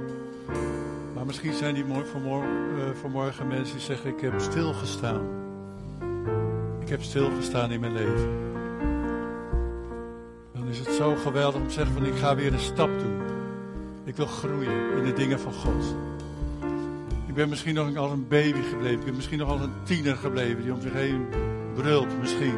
[1.31, 5.21] Misschien zijn die vanmorgen, eh, vanmorgen mensen die zeggen: Ik heb stilgestaan.
[6.79, 8.29] Ik heb stilgestaan in mijn leven.
[10.53, 13.21] Dan is het zo geweldig om te zeggen: van, Ik ga weer een stap doen.
[14.03, 15.95] Ik wil groeien in de dingen van God.
[17.27, 18.99] Ik ben misschien nog als een baby gebleven.
[18.99, 21.25] Ik ben misschien nog als een tiener gebleven die om zich heen
[21.73, 22.57] brult, misschien.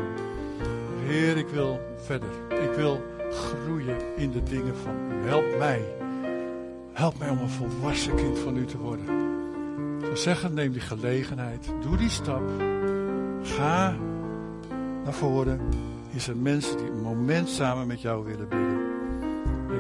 [1.06, 2.30] Heer, ik wil verder.
[2.50, 3.02] Ik wil
[3.32, 5.28] groeien in de dingen van u.
[5.28, 6.03] Help mij.
[7.04, 9.06] Help mij om een volwassen kind van u te worden.
[10.00, 11.72] Ik zou zeggen, neem die gelegenheid.
[11.82, 12.42] Doe die stap.
[13.42, 13.96] Ga
[15.04, 15.60] naar voren.
[16.12, 18.80] Hier zijn mensen die een moment samen met jou willen bidden.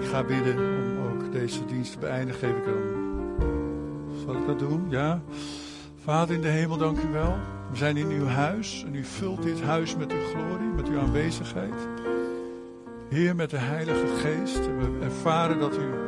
[0.01, 2.49] Ik ga bidden om ook deze dienst te beëindigen.
[2.49, 2.81] Geef ik dan.
[4.25, 4.85] Zal ik dat doen?
[4.89, 5.21] Ja.
[6.03, 7.37] Vader in de hemel, dank u wel.
[7.71, 10.99] We zijn in uw huis en u vult dit huis met uw glorie, met uw
[10.99, 11.87] aanwezigheid.
[13.09, 14.59] Heer, met de Heilige Geest.
[14.59, 16.03] En we ervaren dat u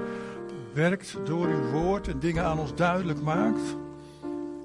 [0.75, 3.75] werkt door uw woord en dingen aan ons duidelijk maakt.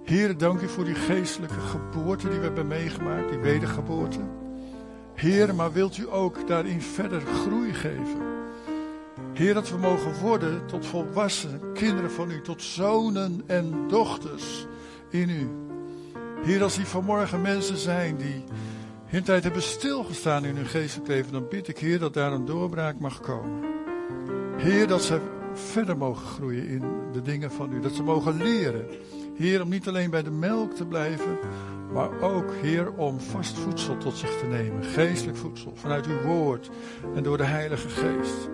[0.05, 4.21] Heer, dank u voor die geestelijke geboorte die we hebben meegemaakt, die wedergeboorte.
[5.15, 8.21] Heer, maar wilt u ook daarin verder groei geven?
[9.33, 14.67] Heer, dat we mogen worden tot volwassen kinderen van u, tot zonen en dochters
[15.11, 15.49] in u.
[16.43, 18.45] Heer, als die vanmorgen mensen zijn die
[19.07, 22.47] in tijd hebben stilgestaan in hun geestelijk leven, dan bid ik, Heer, dat daar een
[22.47, 23.65] doorbraak mag komen.
[24.57, 25.21] Heer, dat ze
[25.53, 26.83] verder mogen groeien in
[27.13, 28.87] de dingen van u, dat ze mogen leren.
[29.37, 31.39] Heer, om niet alleen bij de melk te blijven,
[31.93, 34.85] maar ook, Heer, om vast voedsel tot zich te nemen.
[34.85, 36.71] Geestelijk voedsel, vanuit uw woord
[37.15, 38.49] en door de Heilige Geest.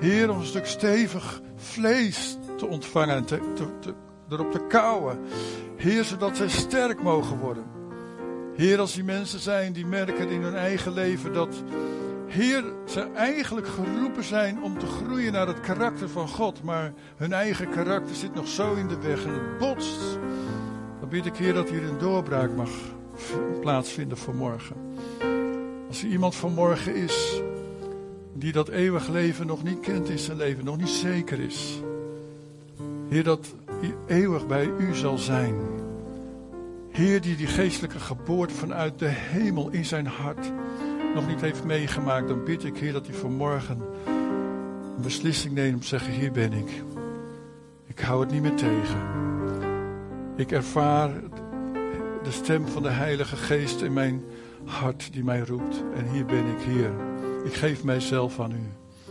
[0.00, 3.94] Heer, om een stuk stevig vlees te ontvangen en te, te,
[4.28, 5.18] erop te kauwen.
[5.76, 7.64] Heer, zodat zij sterk mogen worden.
[8.56, 11.62] Heer, als die mensen zijn die merken in hun eigen leven dat,
[12.34, 17.32] Heer, ze eigenlijk geroepen zijn om te groeien naar het karakter van God, maar hun
[17.32, 20.18] eigen karakter zit nog zo in de weg en het botst.
[21.00, 22.70] Dan bid ik, Heer, dat hier een doorbraak mag
[23.60, 24.76] plaatsvinden vanmorgen.
[25.88, 27.40] Als er iemand vanmorgen is
[28.32, 31.80] die dat eeuwig leven nog niet kent in zijn leven, nog niet zeker is.
[33.08, 33.54] Heer, dat
[34.06, 35.54] eeuwig bij u zal zijn.
[36.90, 40.52] Heer, die die geestelijke geboorte vanuit de hemel in zijn hart
[41.14, 43.82] nog niet heeft meegemaakt, dan bid ik, Heer, dat hij vanmorgen
[44.96, 46.82] een beslissing neemt om te zeggen: Hier ben ik.
[47.86, 49.00] Ik hou het niet meer tegen.
[50.36, 51.10] Ik ervaar
[52.22, 54.22] de stem van de Heilige Geest in mijn
[54.64, 55.82] hart die mij roept.
[55.94, 56.92] En hier ben ik, Heer.
[57.44, 58.68] Ik geef mijzelf aan u.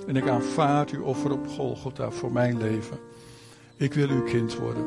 [0.08, 2.98] En ik aanvaard uw offer op Golgotha voor mijn leven.
[3.78, 4.86] Ik wil uw kind worden.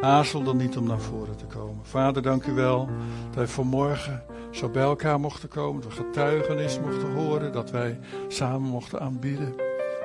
[0.00, 1.84] Aarzel dan niet om naar voren te komen.
[1.84, 2.88] Vader, dank u wel
[3.26, 4.22] dat wij vanmorgen
[4.52, 5.82] zo bij elkaar mochten komen.
[5.82, 7.52] We getuigenis mochten horen.
[7.52, 7.98] Dat wij
[8.28, 9.54] samen mochten aanbieden.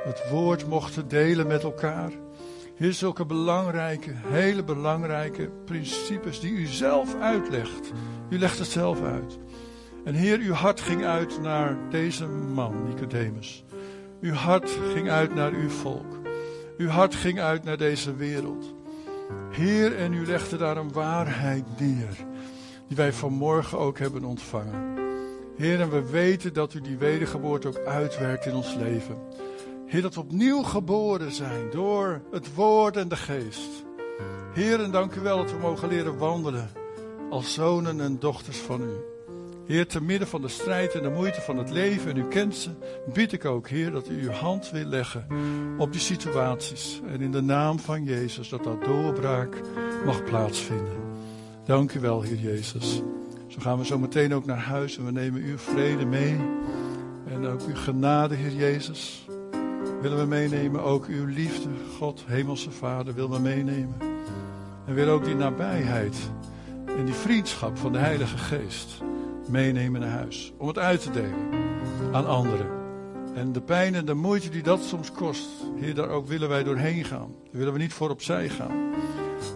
[0.03, 2.11] Het woord mochten delen met elkaar.
[2.75, 7.91] Hier zulke belangrijke, hele belangrijke principes die u zelf uitlegt.
[8.29, 9.37] U legt het zelf uit.
[10.03, 13.63] En Heer, uw hart ging uit naar deze man, Nicodemus.
[14.21, 16.19] Uw hart ging uit naar uw volk.
[16.77, 18.73] Uw hart ging uit naar deze wereld.
[19.51, 22.25] Heer, en u legde daar een waarheid neer,
[22.87, 24.95] die wij vanmorgen ook hebben ontvangen.
[25.57, 29.17] Heer, en we weten dat u die wedergeboorte ook uitwerkt in ons leven.
[29.85, 33.85] Heer, dat we opnieuw geboren zijn door het woord en de geest.
[34.53, 36.69] Heer, en dank u wel dat we mogen leren wandelen
[37.29, 39.15] als zonen en dochters van u.
[39.65, 42.55] Heer, te midden van de strijd en de moeite van het leven, en u kent
[42.55, 42.69] ze,
[43.13, 45.27] bid ik ook, Heer, dat u uw hand wil leggen
[45.77, 47.01] op die situaties.
[47.07, 49.61] En in de naam van Jezus, dat dat doorbraak
[50.05, 51.06] mag plaatsvinden.
[51.67, 53.01] Dank u wel, Heer Jezus.
[53.47, 56.39] Zo gaan we zo meteen ook naar huis en we nemen uw vrede mee.
[57.27, 59.27] En ook uw genade, Heer Jezus,
[60.01, 60.83] willen we meenemen.
[60.83, 63.95] Ook uw liefde, God, Hemelse Vader, willen we meenemen.
[64.85, 66.15] En willen ook die nabijheid
[66.85, 69.01] en die vriendschap van de Heilige Geest
[69.49, 70.53] meenemen naar huis.
[70.57, 71.49] Om het uit te delen
[72.11, 72.67] aan anderen.
[73.35, 75.49] En de pijn en de moeite die dat soms kost,
[75.79, 77.31] Heer, daar ook willen wij doorheen gaan.
[77.43, 78.87] Daar willen we niet voor opzij gaan.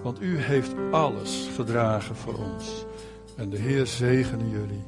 [0.04, 2.86] Want u heeft alles gedragen voor ons.
[3.36, 4.84] En de Heer zegene jullie.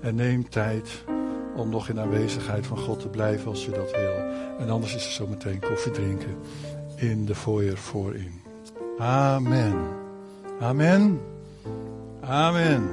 [0.00, 1.04] En neem tijd
[1.56, 4.14] om nog in aanwezigheid van God te blijven als u dat wil.
[4.58, 6.36] En anders is er zo meteen koffie drinken
[6.96, 8.40] in de foyer voorin.
[8.98, 9.74] Amen.
[10.60, 11.20] Amen.
[12.20, 12.88] Amen.